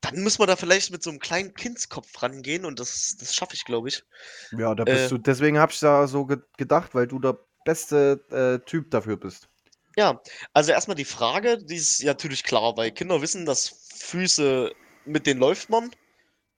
[0.00, 3.54] Dann müssen wir da vielleicht mit so einem kleinen Kindskopf rangehen und das, das schaffe
[3.54, 4.02] ich, glaube ich.
[4.50, 5.08] Ja, da bist Äh.
[5.10, 5.18] du.
[5.18, 9.48] Deswegen habe ich da so ge gedacht, weil du der beste äh, Typ dafür bist.
[9.96, 10.20] Ja,
[10.52, 14.72] also erstmal die Frage, die ist ja natürlich klar, weil Kinder wissen, dass Füße,
[15.04, 15.90] mit denen läuft man.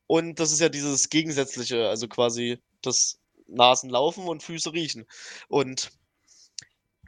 [0.07, 5.07] Und das ist ja dieses Gegensätzliche, also quasi das Nasen laufen und Füße riechen.
[5.49, 5.91] Und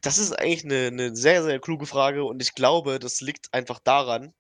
[0.07, 3.81] das ist eigentlich eine, eine sehr, sehr kluge Frage und ich glaube, das liegt einfach
[3.81, 4.33] daran,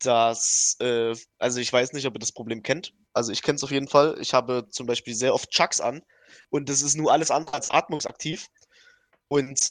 [0.00, 2.92] dass, äh, also ich weiß nicht, ob ihr das Problem kennt.
[3.12, 4.16] Also ich kenne es auf jeden Fall.
[4.20, 6.02] Ich habe zum Beispiel sehr oft Chucks an
[6.50, 8.48] und das ist nur alles andere als atmungsaktiv.
[9.28, 9.70] Und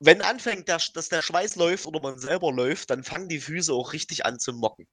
[0.00, 3.72] wenn anfängt, der, dass der Schweiß läuft oder man selber läuft, dann fangen die Füße
[3.72, 4.86] auch richtig an zu mocken.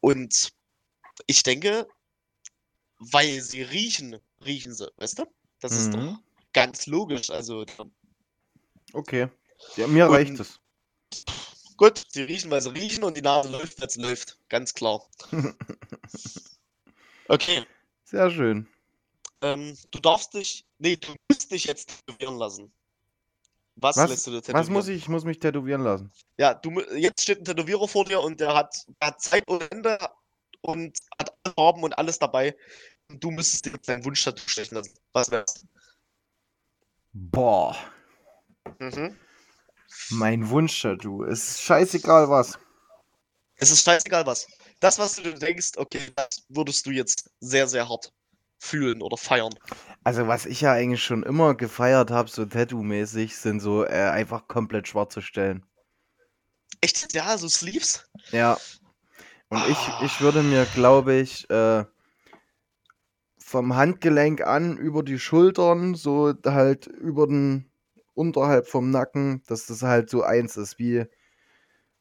[0.00, 0.50] Und
[1.28, 1.86] ich denke,
[2.98, 5.26] weil sie riechen, riechen sie, weißt du?
[5.60, 6.27] Das ist doch Mhm.
[6.66, 7.30] Ganz logisch.
[7.30, 7.64] Also
[8.92, 9.28] Okay.
[9.76, 10.60] Ja, mir Und- reicht es.
[11.76, 14.38] gut, sie riechen, weil sie riechen und die Nase läuft, weil sie läuft.
[14.48, 15.02] Ganz klar.
[17.28, 17.64] Okay,
[18.04, 18.66] Sehr schön.
[19.42, 22.72] ähm, du darfst dich, nee, du musst dich jetzt tätowieren lassen.
[23.76, 24.60] Was, Was- lässt du dir tätowieren?
[24.60, 24.96] Was muss ich?
[24.96, 26.10] Ich muss mich tätowieren lassen.
[26.38, 29.70] Ja, du, jetzt steht ein Tätowierer vor dir und der hat, der hat Zeit ohne
[29.70, 29.98] Ende
[30.62, 32.56] und hat alle Farben und alles dabei.
[33.10, 34.94] Und du müsstest dir jetzt deinen Wunsch-Tattoo stechen lassen.
[35.12, 35.66] Was wär's?
[37.18, 37.76] Boah.
[38.78, 39.16] Mhm.
[40.10, 41.24] Mein Wunsch-Tattoo.
[41.24, 42.58] Ist scheißegal was.
[43.56, 44.46] Es ist scheißegal was.
[44.78, 48.12] Das, was du denkst, okay, das würdest du jetzt sehr, sehr hart
[48.60, 49.52] fühlen oder feiern.
[50.04, 54.46] Also, was ich ja eigentlich schon immer gefeiert habe, so Tattoo-mäßig, sind so äh, einfach
[54.46, 55.66] komplett schwarze Stellen.
[56.80, 57.12] Echt?
[57.12, 58.04] Ja, so Sleeves?
[58.30, 58.56] Ja.
[59.48, 60.02] Und ich, Ah.
[60.04, 61.84] ich würde mir, glaube ich, äh,
[63.48, 67.70] vom Handgelenk an über die Schultern, so halt über den,
[68.12, 71.06] unterhalb vom Nacken, dass das halt so eins ist, wie,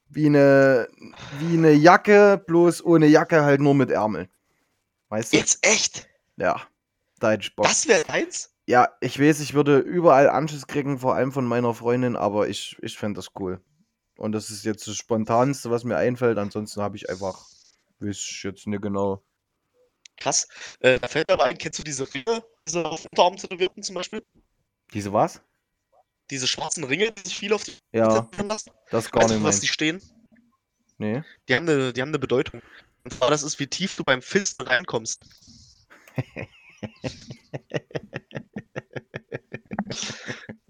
[0.10, 0.90] wie eine,
[1.40, 4.28] wie eine Jacke, bloß ohne Jacke halt nur mit Ärmeln.
[5.08, 5.38] Weißt du?
[5.38, 6.10] Jetzt echt?
[6.36, 6.62] Ja.
[7.40, 7.66] Ich Bock.
[7.66, 8.54] Das wäre deins?
[8.66, 12.78] Ja, ich weiß, ich würde überall Anschiss kriegen, vor allem von meiner Freundin, aber ich,
[12.82, 13.62] ich fände das cool.
[14.18, 16.38] Und das ist jetzt das Spontanste, was mir einfällt.
[16.38, 17.46] Ansonsten habe ich einfach,
[18.00, 19.24] weiß ich jetzt nicht genau.
[20.18, 20.48] Krass.
[20.80, 23.96] Äh, da fällt mir aber ein, kennst du diese Ringe, diese auf Unterarm tätowierten zum
[23.96, 24.24] Beispiel?
[24.94, 25.42] Diese was?
[26.30, 28.72] Diese schwarzen Ringe, die sich viele auf die Ja, lassen?
[28.90, 30.02] das gar Weißt nicht du, was die stehen?
[30.98, 31.24] Nee.
[31.48, 32.62] Die haben eine, die haben eine Bedeutung.
[33.04, 35.22] Und zwar, das ist, wie tief du beim Filzen reinkommst.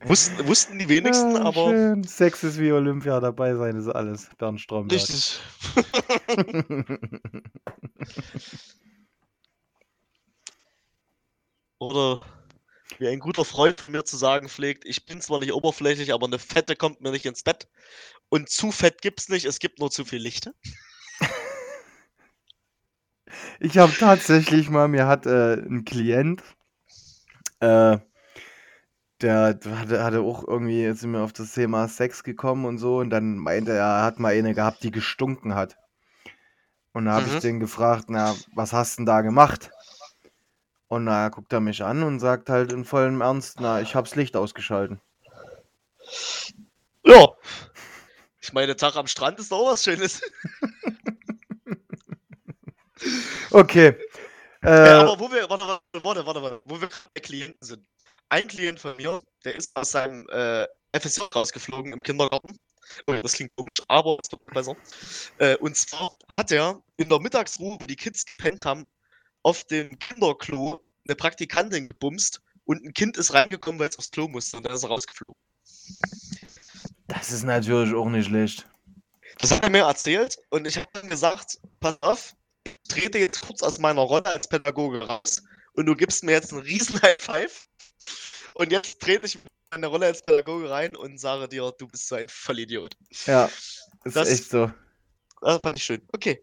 [0.04, 2.04] wussten, wussten die wenigsten, Ah, aber Schön.
[2.04, 4.30] Sex ist wie Olympia, dabei sein ist alles.
[4.38, 5.00] Bernd Stromberg.
[5.02, 5.40] richtig.
[11.80, 12.22] Oder
[13.00, 16.28] wie ein guter Freund von mir zu sagen pflegt, ich bin zwar nicht oberflächlich, aber
[16.28, 17.68] eine Fette kommt mir nicht ins Bett.
[18.30, 20.54] Und zu fett gibt's nicht, es gibt nur zu viel Lichte.
[23.60, 26.44] Ich habe tatsächlich mal, mir hat äh, ein Klient,
[27.60, 27.98] äh,
[29.22, 32.98] der hatte, hatte auch irgendwie, jetzt sind wir auf das Thema Sex gekommen und so,
[32.98, 35.78] und dann meinte er, er hat mal eine gehabt, die gestunken hat.
[36.94, 37.30] Und da habe Mhm.
[37.30, 39.72] ich den gefragt, na, was hast denn da gemacht?
[40.90, 44.16] Und naja, guckt er mich an und sagt halt in vollem Ernst, na, ich hab's
[44.16, 45.02] Licht ausgeschalten.
[47.04, 47.28] Ja.
[48.40, 50.22] Ich meine, Tag am Strand ist doch auch was Schönes.
[53.52, 53.96] Okay.
[54.64, 57.86] Äh, Ja, aber wo wir, warte, warte, warte, warte, wo wir bei Klienten sind.
[58.30, 60.66] Ein Klient von mir, der ist aus seinem äh,
[61.00, 62.58] FSJ rausgeflogen im Kindergarten.
[63.06, 64.76] Oh das klingt komisch, aber es wird besser.
[65.38, 68.88] Äh, und zwar hat er in der Mittagsruhe, wo die Kids gepennt haben,
[69.44, 74.28] auf dem Kinderklo eine Praktikantin gebumst und ein Kind ist reingekommen, weil es aufs Klo
[74.28, 75.36] musste und dann ist er rausgeflogen.
[77.08, 78.68] das ist natürlich auch nicht schlecht.
[79.40, 82.36] Das hat er mir erzählt und ich habe dann gesagt, pass auf,
[82.66, 86.52] ich trete jetzt kurz aus meiner Rolle als Pädagoge raus und du gibst mir jetzt
[86.52, 87.68] einen riesen High Five
[88.56, 92.08] und jetzt trete ich in meine Rolle als Pädagoge rein und sage dir, du bist
[92.08, 92.96] so ein Vollidiot.
[93.26, 93.46] Ja,
[94.04, 94.72] ist Das- echt so.
[95.42, 96.02] Das fand ich schön.
[96.14, 96.42] Okay.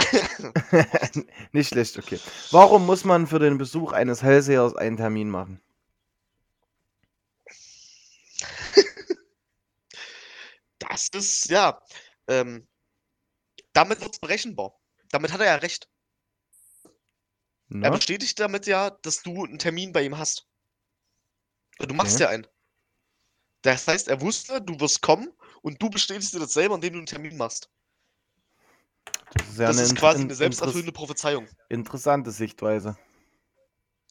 [1.52, 2.20] nicht schlecht, okay.
[2.50, 5.60] Warum muss man für den Besuch eines Hellsehers einen Termin machen?
[10.78, 11.80] Das ist, ja,
[12.28, 12.66] ähm,
[13.72, 14.78] damit wird es berechenbar.
[15.10, 15.88] Damit hat er ja recht.
[17.80, 17.90] Er Na?
[17.90, 20.46] bestätigt damit ja, dass du einen Termin bei ihm hast.
[21.80, 22.22] Du machst Okay.
[22.22, 22.46] ja einen.
[23.62, 25.32] Das heißt, er wusste, du wirst kommen
[25.62, 27.70] und du bestätigst dir das selber, indem du einen Termin machst.
[29.34, 31.48] Das ist ja das eine ist quasi in- eine selbsterfüllende Prophezeiung.
[31.68, 32.96] interessante Sichtweise.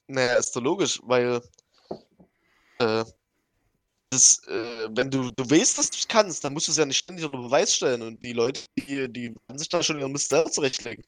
[0.08, 1.42] Naja, ist doch logisch, weil
[2.80, 3.04] äh,
[4.12, 6.86] das, äh, wenn du, du weißt, dass du es kannst, dann musst du es ja
[6.86, 10.12] nicht ständig unter Beweis stellen und die Leute, die, die können sich da schon ihren
[10.12, 11.04] Mist selber zurechtlegen.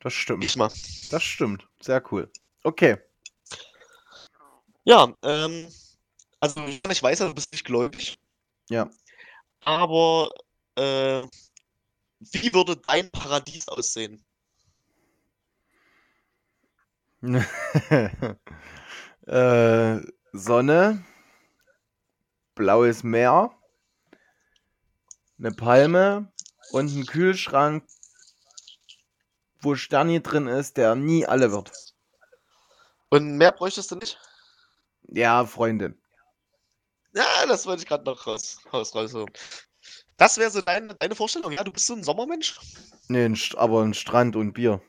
[0.00, 0.44] Das stimmt.
[0.44, 0.72] Ich mal.
[1.10, 1.66] Das stimmt.
[1.82, 2.30] Sehr cool.
[2.64, 2.96] Okay.
[4.84, 5.68] Ja, ähm,
[6.40, 8.18] also ich weiß ja, du bist nicht gläubig,
[8.70, 8.88] Ja.
[9.64, 10.30] aber
[10.76, 11.22] äh,
[12.20, 14.24] wie würde dein Paradies aussehen?
[19.26, 20.00] äh,
[20.32, 21.04] Sonne,
[22.54, 23.50] blaues Meer,
[25.38, 26.32] eine Palme
[26.72, 27.84] und ein Kühlschrank,
[29.60, 31.72] wo Sterni drin ist, der nie alle wird.
[33.10, 34.18] Und mehr bräuchtest du nicht?
[35.08, 36.00] Ja, Freundin.
[37.12, 39.30] Ja, das wollte ich gerade noch raus, raus, raushören.
[40.20, 41.64] Das wäre so deine, deine Vorstellung, ja?
[41.64, 42.60] Du bist so ein Sommermensch?
[43.08, 44.82] Nee, ein aber ein Strand und Bier.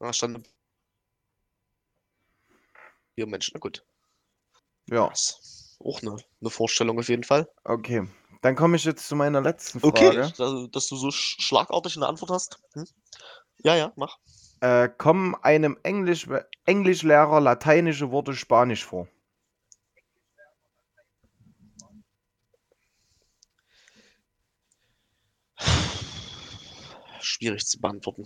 [0.00, 0.50] Da stand
[3.14, 3.86] Hier, Mensch, na gut.
[4.90, 5.12] Ja,
[5.78, 7.48] auch eine, eine Vorstellung auf jeden Fall.
[7.62, 8.08] okay.
[8.42, 9.94] Dann komme ich jetzt zu meiner letzten Frage.
[9.94, 12.58] Okay, dass, dass du so sch schlagartig eine Antwort hast.
[12.74, 12.86] Hm?
[13.62, 14.18] Ja, ja, mach.
[14.60, 16.28] Äh, kommen einem Englisch
[16.66, 19.06] Englischlehrer lateinische Worte Spanisch vor?
[27.44, 28.24] Schwierig zu beantworten.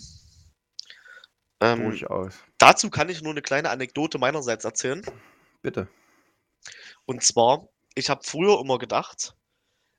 [1.61, 2.35] Ähm, Durchaus.
[2.59, 5.05] dazu kann ich nur eine kleine Anekdote meinerseits erzählen.
[5.61, 5.89] Bitte.
[7.05, 9.35] Und zwar, ich habe früher immer gedacht,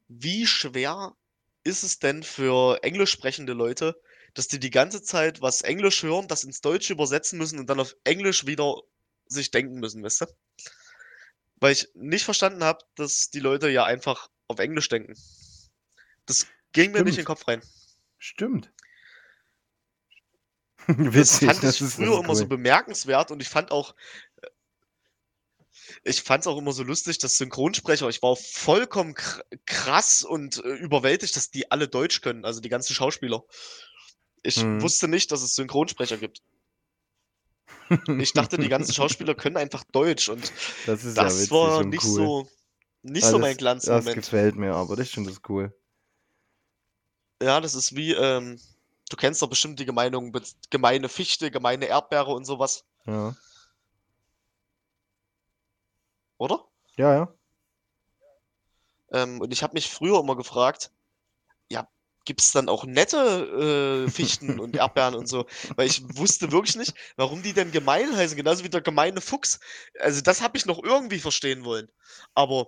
[0.07, 1.17] wie schwer
[1.65, 4.01] ist es denn für englisch sprechende Leute,
[4.35, 7.81] dass die die ganze Zeit was Englisch hören, das ins Deutsche übersetzen müssen und dann
[7.81, 8.75] auf Englisch wieder
[9.25, 10.25] sich denken müssen, weißt du?
[11.57, 15.13] Weil ich nicht verstanden habe, dass die Leute ja einfach auf Englisch denken.
[16.25, 17.25] Das ging mir nicht in den.
[17.25, 17.61] Kopf rein.
[18.17, 18.71] Stimmt.
[21.13, 22.47] Das Witzig, fand das ich ist, das früher immer so cool.
[22.47, 23.95] bemerkenswert und ich fand auch,
[24.41, 24.47] äh,
[26.03, 30.63] ich fand es auch immer so lustig, dass Synchronsprecher, ich war vollkommen kr- krass und
[30.63, 33.43] äh, überwältigt, dass die alle Deutsch können, also die ganzen Schauspieler.
[34.43, 34.79] Ich Mhm.
[34.79, 36.41] wusste nicht, dass es Synchronsprecher gibt.
[38.17, 40.51] Ich dachte, die ganzen Schauspieler können einfach Deutsch und
[40.83, 42.11] das ja das witzig war nicht cool.
[42.13, 42.47] so,
[43.03, 44.13] nicht Ja, so das, mein das Glanzmoment.
[44.13, 45.73] gefällt mir, aber das stimmt, das cool.
[47.41, 48.59] Ja, das ist wie, ähm,
[49.09, 50.31] du kennst doch bestimmt die Gemeinung,
[50.69, 53.35] gemeine Fichte, gemeine Erdbeere und sowas, Ja,
[56.37, 56.65] oder?
[56.97, 57.33] ja, ja.
[59.11, 60.91] Ähm, und ich habe mich früher immer gefragt,
[61.69, 61.87] ja,
[62.25, 65.45] gibt es dann auch nette äh, Fichten und Erdbeeren und so?
[65.75, 69.59] Weil ich wusste wirklich nicht, warum die denn gemein heißen, genauso wie der gemeine Fuchs.
[69.99, 71.89] Also das habe ich noch irgendwie verstehen wollen.
[72.35, 72.67] Aber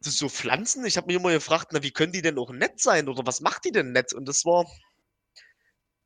[0.00, 3.08] so Pflanzen, ich habe mich immer gefragt, na, wie können die denn auch nett sein
[3.08, 4.12] oder was macht die denn nett?
[4.12, 4.66] Und das war.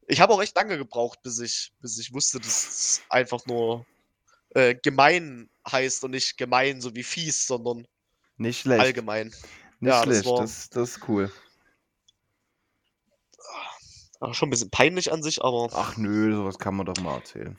[0.08, 3.84] Ich habe auch echt lange gebraucht, bis ich, bis ich wusste, dass es einfach nur
[4.50, 7.86] äh, gemein heißt und nicht gemein, so wie fies, sondern
[8.36, 8.80] Nicht schlecht.
[8.80, 9.28] allgemein.
[9.28, 11.30] Nicht Ja, das schlecht, war- das, das ist cool.
[14.20, 17.16] Ach, schon ein bisschen peinlich an sich, aber Ach nö, sowas kann man doch mal
[17.16, 17.56] erzählen.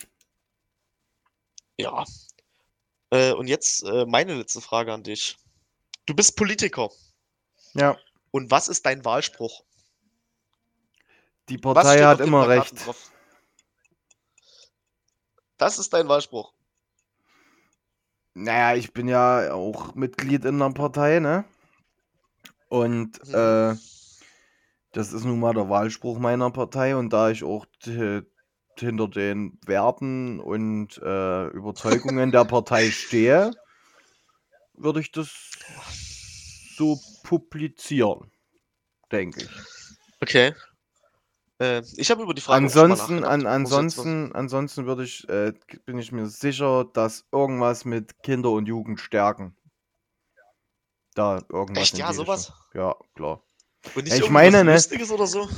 [1.77, 2.03] ja.
[3.11, 5.37] Äh, und jetzt äh, meine letzte Frage an dich.
[6.07, 6.89] Du bist Politiker.
[7.73, 7.97] Ja,
[8.31, 9.63] Und was ist dein Wahlspruch?
[11.49, 12.85] Die Partei hat immer recht.
[12.85, 13.11] drauf?
[15.57, 16.53] Das ist dein Wahlspruch.
[18.33, 21.45] Naja, ich bin ja auch Mitglied in einer Partei, ne?
[22.69, 23.33] Und Mhm.
[23.33, 23.75] äh,
[24.91, 30.39] das ist nun mal der Wahlspruch meiner Partei und da ich auch hinter den Werten
[30.39, 33.51] und äh, Überzeugungen der Partei stehe,
[34.73, 35.51] würde ich das
[36.75, 38.31] so publizieren,
[39.11, 39.61] denke ich.
[40.21, 40.53] Okay.
[41.59, 45.53] Äh, ich habe über die Frage Ansonsten, an, ansonsten, ansonsten würde ich, äh,
[45.85, 49.55] bin ich mir sicher, dass irgendwas mit Kinder und Jugend stärken.
[51.15, 51.83] Da irgendwas.
[51.83, 52.53] Echt, ja, sowas?
[52.73, 53.41] Ja, klar.
[53.95, 54.73] Ja, ich meine, ne?
[54.73, 55.49] Lustiges oder so?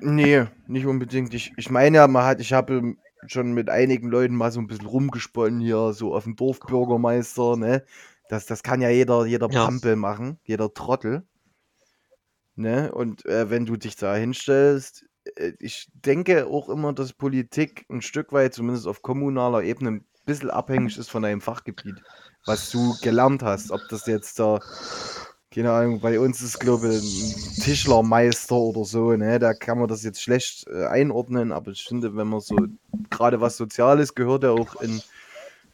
[0.00, 1.34] Nee, nicht unbedingt.
[1.34, 2.94] Ich, ich meine ja, man hat, ich habe
[3.26, 7.84] schon mit einigen Leuten mal so ein bisschen rumgesponnen hier, so auf dem Dorfbürgermeister, ne?
[8.28, 9.64] Das, das kann ja jeder, jeder Ja.
[9.64, 11.26] Pampel machen, jeder Trottel.
[12.56, 12.92] Ne?
[12.92, 15.06] Und äh, wenn du dich da hinstellst,
[15.58, 20.50] ich denke auch immer, dass Politik ein Stück weit, zumindest auf kommunaler Ebene, ein bisschen
[20.50, 22.02] abhängig ist von deinem Fachgebiet,
[22.44, 23.70] was du gelernt hast.
[23.70, 24.60] Ob das jetzt der,
[25.50, 29.38] keine Ahnung, bei uns ist, glaube ich, ein Tischlermeister oder so, ne?
[29.38, 32.56] Da kann man das jetzt schlecht äh, einordnen, aber ich finde, wenn man so,
[33.10, 35.00] gerade was Soziales gehört ja auch in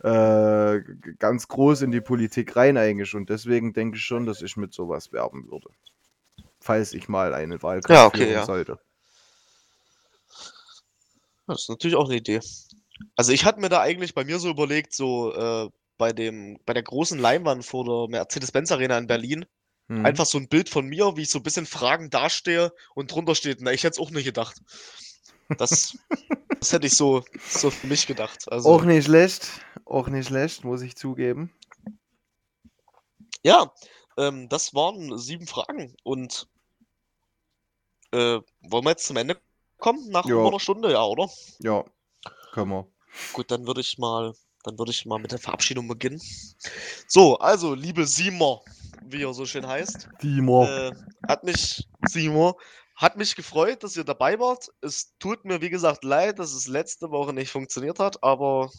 [0.05, 0.83] äh,
[1.19, 3.15] ganz groß in die Politik rein eigentlich.
[3.15, 5.69] Und deswegen denke ich schon, dass ich mit sowas werben würde.
[6.61, 8.45] Falls ich mal eine Wahlkampf Ja, okay, führen ja.
[8.45, 8.79] sollte.
[11.47, 12.41] Das ist natürlich auch eine Idee.
[13.17, 15.69] Also ich hatte mir da eigentlich bei mir so überlegt, so äh,
[15.99, 19.45] bei dem, bei der großen Leinwand vor der Mercedes-Benz Arena in Berlin,
[19.87, 20.07] Mhm.
[20.07, 23.35] einfach so ein Bild von mir, wie ich so ein bisschen fragend dastehe und drunter
[23.35, 24.57] steht, na, ich hätte es auch nicht gedacht.
[25.59, 25.99] Das,
[26.59, 28.51] das hätte ich so, so für mich gedacht.
[28.51, 29.47] Also, Auch nicht schlecht,
[29.85, 31.53] auch nicht schlecht, muss ich zugeben.
[33.45, 33.71] ja,
[34.17, 36.49] ähm, das waren sieben Fragen und
[38.13, 39.39] äh, wollen wir jetzt zum Ende
[39.85, 40.37] kommen nach Ja.
[40.37, 41.29] über einer Stunde, ja, oder?
[41.59, 41.85] Ja,
[42.53, 42.87] können wir.
[43.35, 44.33] Gut, dann würde ich mal,
[44.65, 46.21] dann würde ich mal mit der Verabschiedung beginnen.
[47.07, 48.63] So, also, liebe Siemer,
[49.03, 50.63] wie er so schön heißt, Diemer.
[50.89, 50.93] äh,
[51.29, 52.57] hat mich, Seymour,
[52.97, 54.69] hat mich gefreut, dass ihr dabei wart.
[54.81, 58.71] Es tut mir, wie gesagt, leid, dass es letzte Woche nicht funktioniert hat, aber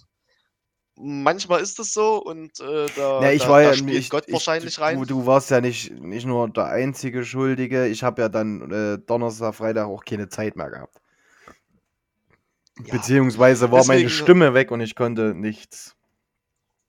[0.98, 4.24] manchmal ist es so und äh, da, Ja, ich da, war ja spielt ich, Gott
[4.28, 5.02] ich, wahrscheinlich du, rein.
[5.04, 7.88] du warst ja nicht, nicht nur der einzige Schuldige.
[7.88, 10.98] Ich habe ja dann äh, Donnerstag, Freitag auch keine Zeit mehr gehabt.
[12.86, 15.96] Ja, Beziehungsweise war meine deswegen- Stimme weg und ich konnte nichts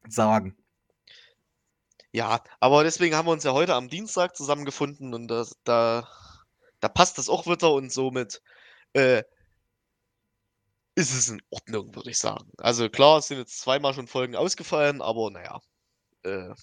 [0.09, 0.57] sagen.
[2.13, 6.09] ja, aber deswegen haben wir uns ja heute am Dienstag zusammengefunden und das, da,
[6.81, 8.41] da passt das auch wieder und somit
[8.95, 9.23] äh,
[10.97, 12.51] ist es in Ordnung, würde ich sagen.
[12.59, 15.61] Also klar, es sind jetzt zweimal schon Folgen ausgefallen, aber naja.
[16.23, 16.55] Äh,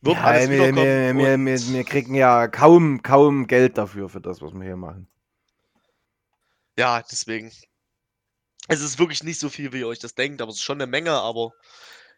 [0.00, 4.20] wird Ja, alles wir, wir, wir, wir, wir kriegen ja kaum, kaum Geld dafür, für
[4.20, 5.08] das, was wir hier machen.
[6.78, 7.50] Ja, deswegen.
[8.68, 10.80] Es ist wirklich nicht so viel, wie ihr euch das denkt, aber es ist schon
[10.80, 11.52] eine Menge, aber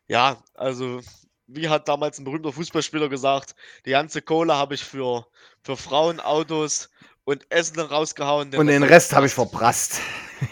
[0.07, 1.01] ja, also,
[1.47, 3.55] wie hat damals ein berühmter Fußballspieler gesagt,
[3.85, 5.27] die ganze Kohle habe ich für,
[5.63, 6.91] für Frauen, Autos
[7.25, 8.55] und Essen rausgehauen.
[8.55, 10.01] und den Rest habe ich verprasst.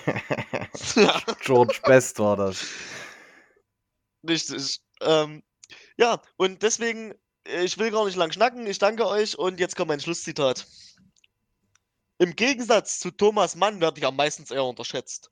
[1.40, 2.66] George Best war das.
[4.28, 4.80] richtig.
[5.00, 5.42] Ähm,
[5.96, 7.14] ja, und deswegen,
[7.46, 10.66] äh, ich will gar nicht lang schnacken, ich danke euch und jetzt kommt mein Schlusszitat.
[12.18, 15.30] Im Gegensatz zu Thomas Mann werde ich am meisten eher unterschätzt.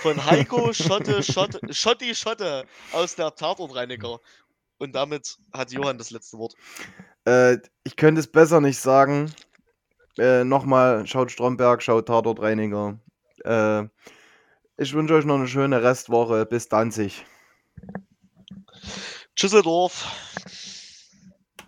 [0.00, 4.20] Von Heiko Schotte, Schotte, Schotti Schotte aus der Tatortreiniger.
[4.78, 6.54] Und damit hat Johann das letzte Wort.
[7.26, 9.34] Äh, ich könnte es besser nicht sagen.
[10.18, 12.98] Äh, Nochmal, schaut Stromberg, schaut Tatortreiniger.
[13.44, 13.84] Äh,
[14.80, 16.46] ich wünsche euch noch eine schöne Restwoche.
[16.46, 17.26] Bis Danzig.
[19.36, 20.06] Tschüsseldorf.